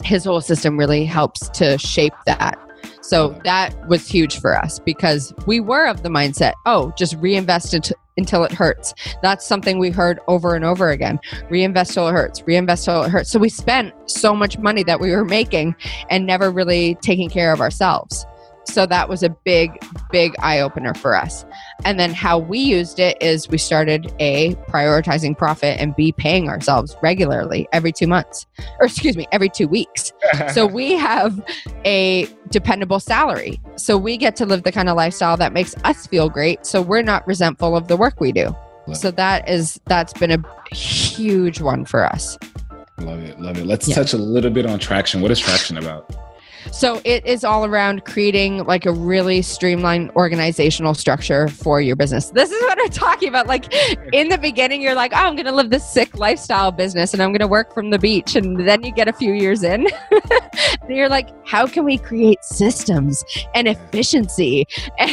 [0.03, 2.59] His whole system really helps to shape that.
[3.01, 7.75] So that was huge for us because we were of the mindset, oh, just reinvest
[8.17, 8.93] until it hurts.
[9.21, 11.19] That's something we heard over and over again.
[11.49, 13.31] Reinvest till it hurts, reinvest till it hurts.
[13.31, 15.75] So we spent so much money that we were making
[16.09, 18.25] and never really taking care of ourselves.
[18.67, 19.71] So that was a big,
[20.11, 21.45] big eye opener for us.
[21.83, 26.49] And then how we used it is we started A, prioritizing profit, and B, paying
[26.49, 28.45] ourselves regularly every two months,
[28.79, 30.11] or excuse me, every two weeks.
[30.53, 31.43] so we have
[31.85, 33.59] a dependable salary.
[33.75, 36.65] So we get to live the kind of lifestyle that makes us feel great.
[36.65, 38.55] So we're not resentful of the work we do.
[38.87, 42.37] Love so that is, that's been a huge one for us.
[42.99, 43.39] Love it.
[43.39, 43.65] Love it.
[43.65, 43.95] Let's yeah.
[43.95, 45.21] touch a little bit on traction.
[45.21, 46.24] What is traction about?
[46.71, 52.29] So it is all around creating like a really streamlined organizational structure for your business.
[52.29, 53.47] This is what I'm talking about.
[53.47, 53.73] Like
[54.13, 57.21] in the beginning, you're like, oh, I'm going to live this sick lifestyle business and
[57.21, 58.35] I'm going to work from the beach.
[58.35, 62.43] And then you get a few years in and you're like, how can we create
[62.43, 64.67] systems and efficiency?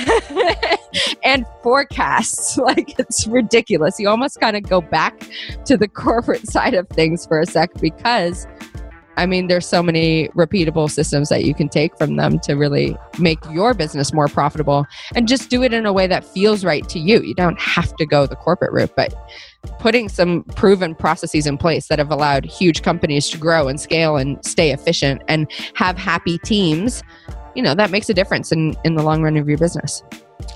[1.24, 2.58] and forecasts.
[2.72, 3.98] Like it's ridiculous.
[3.98, 5.28] You almost kind of go back
[5.64, 8.46] to the corporate side of things for a sec because
[9.16, 12.96] I mean, there's so many repeatable systems that you can take from them to really
[13.18, 16.88] make your business more profitable and just do it in a way that feels right
[16.88, 17.20] to you.
[17.22, 19.14] You don't have to go the corporate route, but
[19.78, 24.16] putting some proven processes in place that have allowed huge companies to grow and scale
[24.16, 27.02] and stay efficient and have happy teams,
[27.54, 30.02] you know, that makes a difference in, in the long run of your business.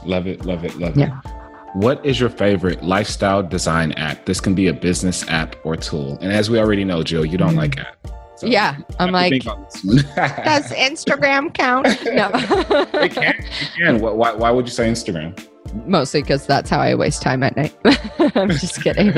[0.05, 1.21] Love it, love it, love Yeah.
[1.25, 1.33] it.
[1.75, 4.25] What is your favorite lifestyle design app?
[4.25, 6.17] This can be a business app or tool.
[6.23, 7.59] And as we already know, Jill, you don't mm-hmm.
[7.59, 8.13] like apps.
[8.37, 8.77] So yeah.
[8.99, 9.97] I'm like, think on this one.
[10.45, 11.87] does Instagram count?
[12.05, 12.31] No.
[12.35, 13.35] it can.
[13.35, 14.01] It can.
[14.01, 15.39] Why, why would you say Instagram?
[15.87, 17.77] Mostly because that's how I waste time at night.
[18.37, 19.13] I'm just kidding.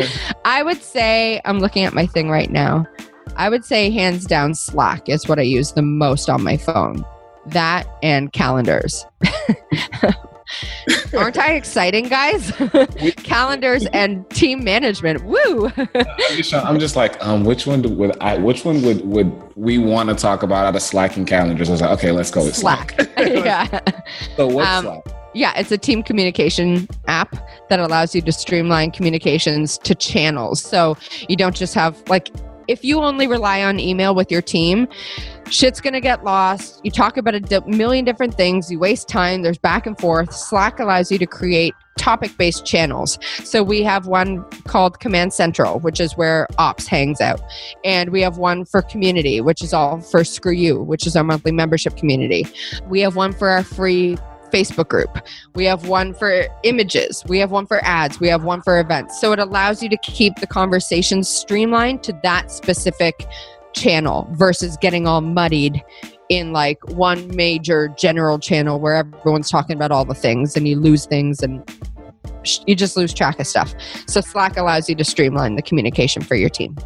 [0.44, 2.86] I would say, I'm looking at my thing right now.
[3.36, 7.04] I would say, hands down, Slack is what I use the most on my phone.
[7.46, 9.04] That and calendars.
[11.16, 12.52] Aren't I exciting, guys?
[13.16, 15.24] calendars and team management.
[15.24, 15.70] Woo!
[15.76, 18.38] I'm just, like, um, which one do, would I?
[18.38, 21.68] Which one would would we want to talk about out of Slack and calendars?
[21.68, 22.94] I was like, okay, let's go with Slack.
[23.18, 23.80] yeah.
[24.36, 25.02] so what's Um, Slack?
[25.34, 27.36] Yeah, it's a team communication app
[27.68, 30.62] that allows you to streamline communications to channels.
[30.62, 30.96] So
[31.28, 32.30] you don't just have, like,
[32.68, 34.86] if you only rely on email with your team,
[35.50, 36.80] shit's gonna get lost.
[36.84, 40.32] You talk about a million different things, you waste time, there's back and forth.
[40.32, 43.18] Slack allows you to create topic based channels.
[43.42, 47.40] So we have one called Command Central, which is where ops hangs out.
[47.84, 51.24] And we have one for community, which is all for Screw You, which is our
[51.24, 52.46] monthly membership community.
[52.86, 54.16] We have one for our free
[54.50, 55.18] Facebook group.
[55.54, 57.24] We have one for images.
[57.28, 58.20] We have one for ads.
[58.20, 59.20] We have one for events.
[59.20, 63.26] So it allows you to keep the conversations streamlined to that specific
[63.74, 65.82] channel versus getting all muddied
[66.28, 70.78] in like one major general channel where everyone's talking about all the things and you
[70.78, 71.62] lose things and
[72.66, 73.74] you just lose track of stuff.
[74.06, 76.76] So Slack allows you to streamline the communication for your team.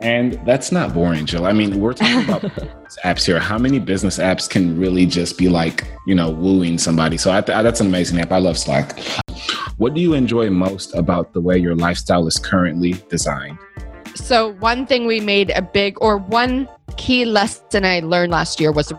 [0.00, 1.46] And that's not boring, Jill.
[1.46, 2.42] I mean, we're talking about
[3.04, 3.38] apps here.
[3.38, 7.16] How many business apps can really just be like, you know, wooing somebody?
[7.16, 8.30] So I th- that's an amazing app.
[8.30, 8.98] I love Slack.
[9.78, 13.58] What do you enjoy most about the way your lifestyle is currently designed?
[14.14, 18.72] So one thing we made a big or one key lesson I learned last year
[18.72, 18.92] was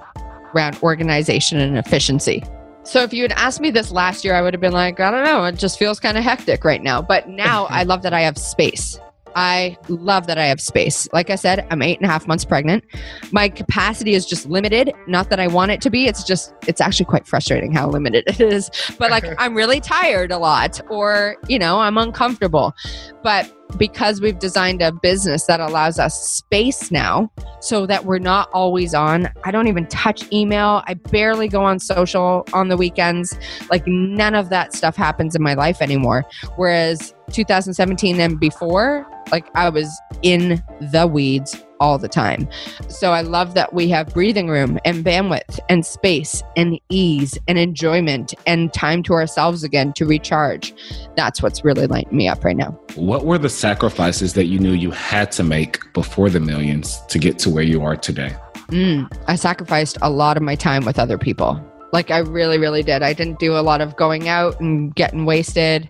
[0.53, 2.43] around organization and efficiency.
[2.83, 5.11] So if you had asked me this last year, I would have been like, I
[5.11, 7.01] don't know, it just feels kind of hectic right now.
[7.01, 8.99] But now I love that I have space.
[9.37, 11.07] I love that I have space.
[11.13, 12.83] Like I said, I'm eight and a half months pregnant.
[13.31, 14.91] My capacity is just limited.
[15.05, 16.07] Not that I want it to be.
[16.07, 18.71] It's just, it's actually quite frustrating how limited it is.
[18.97, 22.73] But like, I'm really tired a lot, or, you know, I'm uncomfortable.
[23.21, 28.49] But because we've designed a business that allows us space now so that we're not
[28.53, 29.29] always on.
[29.43, 30.81] I don't even touch email.
[30.87, 33.37] I barely go on social on the weekends.
[33.69, 36.25] Like none of that stuff happens in my life anymore.
[36.55, 42.47] Whereas 2017 and before, like I was in the weeds all the time.
[42.87, 47.57] So I love that we have breathing room and bandwidth and space and ease and
[47.57, 50.73] enjoyment and time to ourselves again to recharge.
[51.15, 52.71] That's what's really lighting me up right now.
[52.95, 57.19] What were the sacrifices that you knew you had to make before the millions to
[57.19, 58.35] get to where you are today?
[58.69, 61.61] Mm, I sacrificed a lot of my time with other people.
[61.93, 63.01] Like I really, really did.
[63.01, 65.89] I didn't do a lot of going out and getting wasted.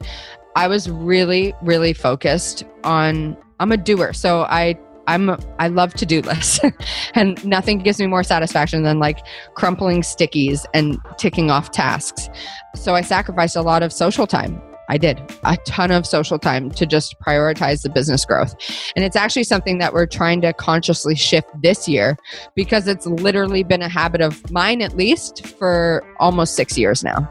[0.57, 3.37] I was really, really focused on.
[3.59, 5.29] I'm a doer, so I I'm
[5.59, 6.59] I love to do lists,
[7.13, 9.19] and nothing gives me more satisfaction than like
[9.53, 12.27] crumpling stickies and ticking off tasks.
[12.75, 14.59] So I sacrificed a lot of social time.
[14.89, 18.55] I did a ton of social time to just prioritize the business growth.
[18.95, 22.17] And it's actually something that we're trying to consciously shift this year
[22.55, 27.29] because it's literally been a habit of mine, at least for almost six years now.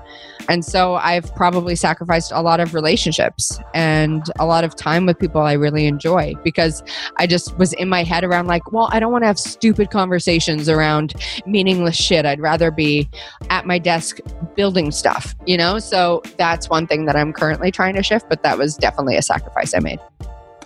[0.48, 5.18] And so I've probably sacrificed a lot of relationships and a lot of time with
[5.18, 6.84] people I really enjoy because
[7.16, 9.90] I just was in my head around, like, well, I don't want to have stupid
[9.90, 11.14] conversations around
[11.46, 12.24] meaningless shit.
[12.24, 13.09] I'd rather be
[13.50, 14.18] at my desk
[14.54, 15.80] building stuff, you know?
[15.80, 19.22] So that's one thing that I'm currently trying to shift, but that was definitely a
[19.22, 20.01] sacrifice I made.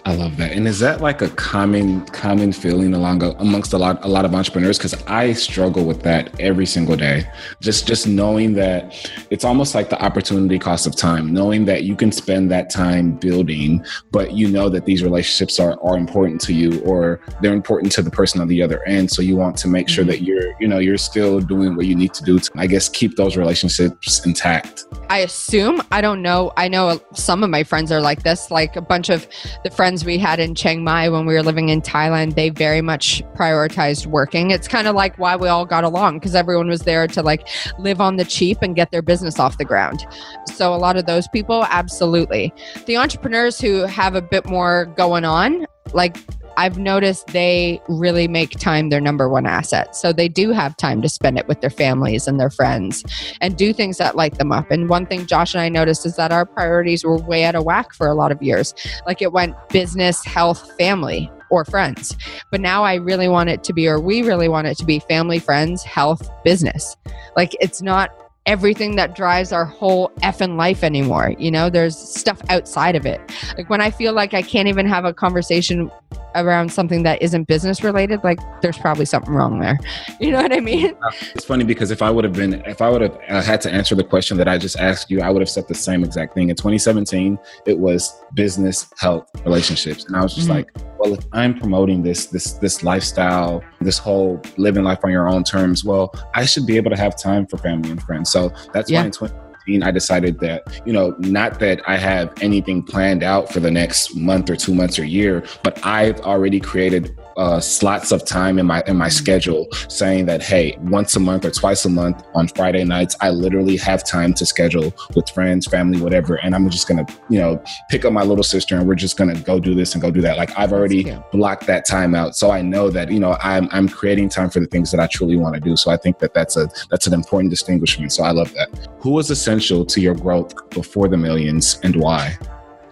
[0.05, 0.53] I love that.
[0.53, 4.35] And is that like a common common feeling along amongst a lot a lot of
[4.35, 4.79] entrepreneurs?
[4.79, 7.25] Because I struggle with that every single day.
[7.61, 11.33] Just just knowing that it's almost like the opportunity cost of time.
[11.33, 15.79] Knowing that you can spend that time building, but you know that these relationships are
[15.83, 19.11] are important to you, or they're important to the person on the other end.
[19.11, 20.11] So you want to make sure mm-hmm.
[20.13, 22.89] that you're you know you're still doing what you need to do to I guess
[22.89, 24.85] keep those relationships intact.
[25.11, 26.53] I assume, I don't know.
[26.57, 29.27] I know some of my friends are like this, like a bunch of
[29.65, 32.49] the friends friends we had in Chiang Mai when we were living in Thailand, they
[32.49, 34.53] very much prioritized working.
[34.53, 37.49] It's kind of like why we all got along because everyone was there to like
[37.77, 40.07] live on the cheap and get their business off the ground.
[40.55, 42.55] So a lot of those people, absolutely.
[42.87, 46.17] The entrepreneurs who have a bit more going on, like
[46.57, 49.97] I've noticed they really make time their number one asset.
[49.97, 53.05] So they do have time to spend it with their families and their friends
[53.41, 54.71] and do things that light them up.
[54.71, 57.65] And one thing Josh and I noticed is that our priorities were way out of
[57.65, 58.75] whack for a lot of years.
[59.07, 62.17] Like it went business, health, family, or friends.
[62.51, 65.01] But now I really want it to be, or we really want it to be
[65.01, 66.97] family, friends, health, business.
[67.37, 68.11] Like it's not
[68.47, 71.35] everything that drives our whole effing life anymore.
[71.39, 73.21] You know, there's stuff outside of it.
[73.57, 75.91] Like when I feel like I can't even have a conversation
[76.35, 79.79] around something that isn't business related, like there's probably something wrong there.
[80.21, 80.95] You know what I mean?
[81.35, 83.73] It's funny because if I would have been, if I would have uh, had to
[83.73, 86.35] answer the question that I just asked you, I would have said the same exact
[86.35, 86.51] thing.
[86.51, 90.59] In 2017, it was business, health, relationships, and I was just mm-hmm.
[90.59, 95.27] like, well, if I'm promoting this, this, this lifestyle, this whole living life on your
[95.27, 98.31] own terms, well, I should be able to have time for family and friends.
[98.31, 99.01] So that's yeah.
[99.01, 99.50] why in 20
[99.83, 104.17] I decided that, you know, not that I have anything planned out for the next
[104.17, 108.67] month or two months or year, but I've already created uh, slots of time in
[108.67, 112.49] my in my schedule saying that hey once a month or twice a month on
[112.49, 116.37] friday nights i literally have time to schedule with friends family whatever.
[116.37, 119.39] And i'm just gonna you know pick up my little sister and we're just gonna
[119.41, 120.37] go do this and go do that.
[120.37, 122.37] Like i've already blocked that time out.
[122.37, 125.07] So i know that you know i'm i'm creating time for the things that i
[125.07, 125.77] truly want to do.
[125.77, 128.13] So i think that that's a that's an important distinguishment.
[128.13, 128.69] So i love that.
[129.01, 132.39] Who was essential to your growth before the millions and why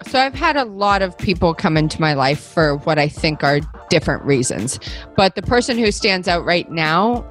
[0.06, 3.42] so I've had a lot of people come into my life for what I think
[3.42, 4.78] are different reasons.
[5.16, 7.26] But the person who stands out right now,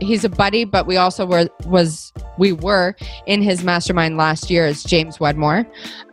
[0.00, 2.94] he's a buddy, but we also were was we were
[3.26, 5.66] in his mastermind last year is James Wedmore.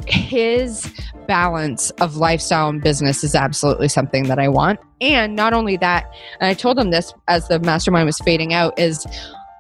[0.08, 0.92] His
[1.28, 4.80] balance of lifestyle and business is absolutely something that I want.
[5.02, 6.06] And not only that,
[6.40, 9.06] and I told him this as the mastermind was fading out, is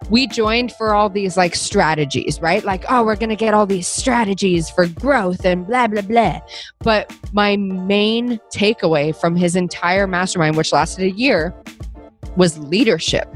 [0.09, 2.63] we joined for all these like strategies, right?
[2.63, 6.39] Like, oh, we're going to get all these strategies for growth and blah, blah, blah.
[6.79, 11.53] But my main takeaway from his entire mastermind, which lasted a year,
[12.35, 13.33] was leadership.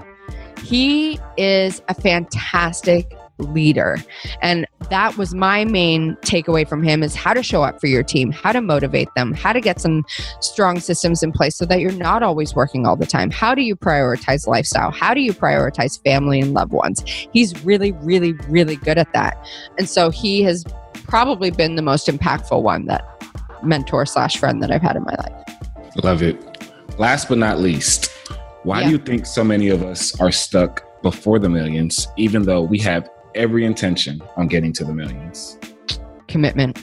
[0.64, 3.98] He is a fantastic leader.
[4.42, 8.04] And that was my main takeaway from him is how to show up for your
[8.04, 10.06] team, how to motivate them, how to get some
[10.42, 13.32] strong systems in place so that you're not always working all the time.
[13.32, 14.92] How do you prioritize lifestyle?
[14.92, 17.04] How do you prioritize family and loved ones?
[17.32, 19.38] He's really, really, really good at that.
[19.78, 20.64] And so he has
[20.94, 23.06] probably been the most impactful one that
[23.64, 25.96] mentor slash friend that I've had in my life.
[26.04, 26.38] Love it.
[26.98, 28.12] Last but not least,
[28.64, 28.86] why yeah.
[28.88, 32.78] do you think so many of us are stuck before the millions, even though we
[32.80, 35.58] have every intention on getting to the millions?
[36.28, 36.80] Commitment.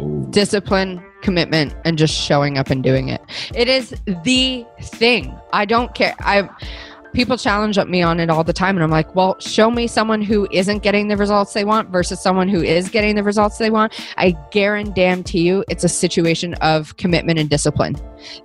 [0.00, 0.26] Ooh.
[0.30, 3.20] Discipline, commitment, and just showing up and doing it.
[3.54, 5.34] It is the thing.
[5.52, 6.14] I don't care.
[6.20, 6.48] I
[7.12, 10.22] people challenge me on it all the time and i'm like well show me someone
[10.22, 13.70] who isn't getting the results they want versus someone who is getting the results they
[13.70, 13.92] want.
[14.16, 17.96] I guarantee you it's a situation of commitment and discipline.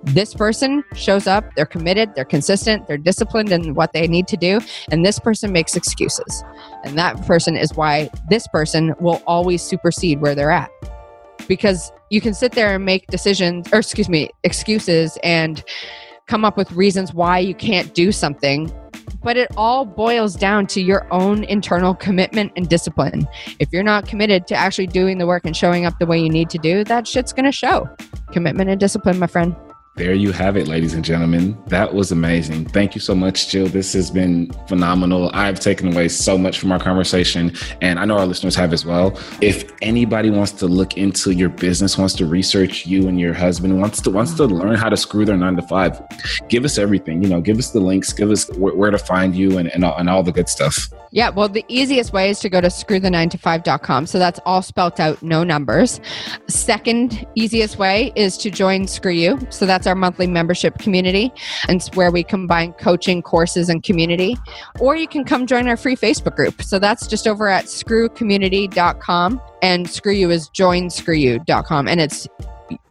[0.02, 4.36] This person shows up they're committed they're consistent they're disciplined in what they need to
[4.36, 4.60] do
[4.90, 6.44] and this person makes excuses.
[6.84, 10.70] And that person is why this person will always supersede where they're at.
[11.48, 15.64] Because you can sit there and make decisions or excuse me excuses and
[16.26, 18.72] come up with reasons why you can't do something
[19.22, 23.26] but it all boils down to your own internal commitment and discipline.
[23.58, 26.30] If you're not committed to actually doing the work and showing up the way you
[26.30, 27.88] need to do, that shit's to show.
[28.32, 29.56] Commitment and discipline, my friend.
[29.96, 31.56] There you have it, ladies and gentlemen.
[31.68, 32.66] That was amazing.
[32.66, 33.66] Thank you so much, Jill.
[33.66, 35.30] This has been phenomenal.
[35.32, 38.84] I've taken away so much from our conversation, and I know our listeners have as
[38.84, 39.18] well.
[39.40, 43.80] If anybody wants to look into your business, wants to research you and your husband,
[43.80, 45.98] wants to wants to learn how to screw their nine to five,
[46.50, 47.22] give us everything.
[47.22, 49.82] You know, give us the links, give us where, where to find you, and and
[49.82, 50.90] all, and all the good stuff.
[51.10, 54.06] Yeah, well, the easiest way is to go to screwthe9to5.com.
[54.06, 56.00] So that's all spelt out, no numbers.
[56.48, 59.38] Second easiest way is to join Screw You.
[59.50, 61.32] So that's our monthly membership community.
[61.68, 64.36] And it's where we combine coaching, courses, and community.
[64.80, 66.62] Or you can come join our free Facebook group.
[66.62, 69.40] So that's just over at screwcommunity.com.
[69.62, 71.88] And Screw You is joinscrewyou.com.
[71.88, 72.28] And it's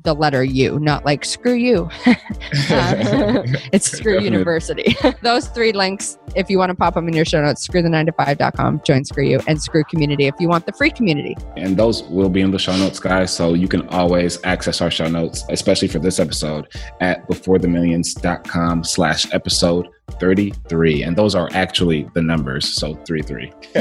[0.03, 1.89] the letter U, not like screw you.
[2.05, 2.15] uh,
[3.73, 4.95] it's Screw University.
[5.21, 7.89] Those three links, if you want to pop them in your show notes, screw the
[7.89, 11.35] 9 to 5.com, join Screw You, and Screw Community if you want the free community.
[11.57, 13.35] And those will be in the show notes, guys.
[13.35, 16.67] So you can always access our show notes, especially for this episode,
[17.01, 19.89] at beforethemillions.com slash episode
[20.19, 21.03] 33.
[21.03, 22.67] And those are actually the numbers.
[22.67, 23.51] So 33.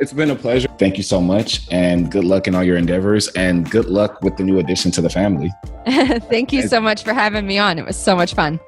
[0.00, 0.68] it's been a pleasure.
[0.78, 1.66] Thank you so much.
[1.70, 3.28] And good luck in all your endeavors.
[3.28, 5.50] And good luck with the new addition to the family.
[5.86, 7.78] Thank you so much for having me on.
[7.78, 8.60] It was so much fun.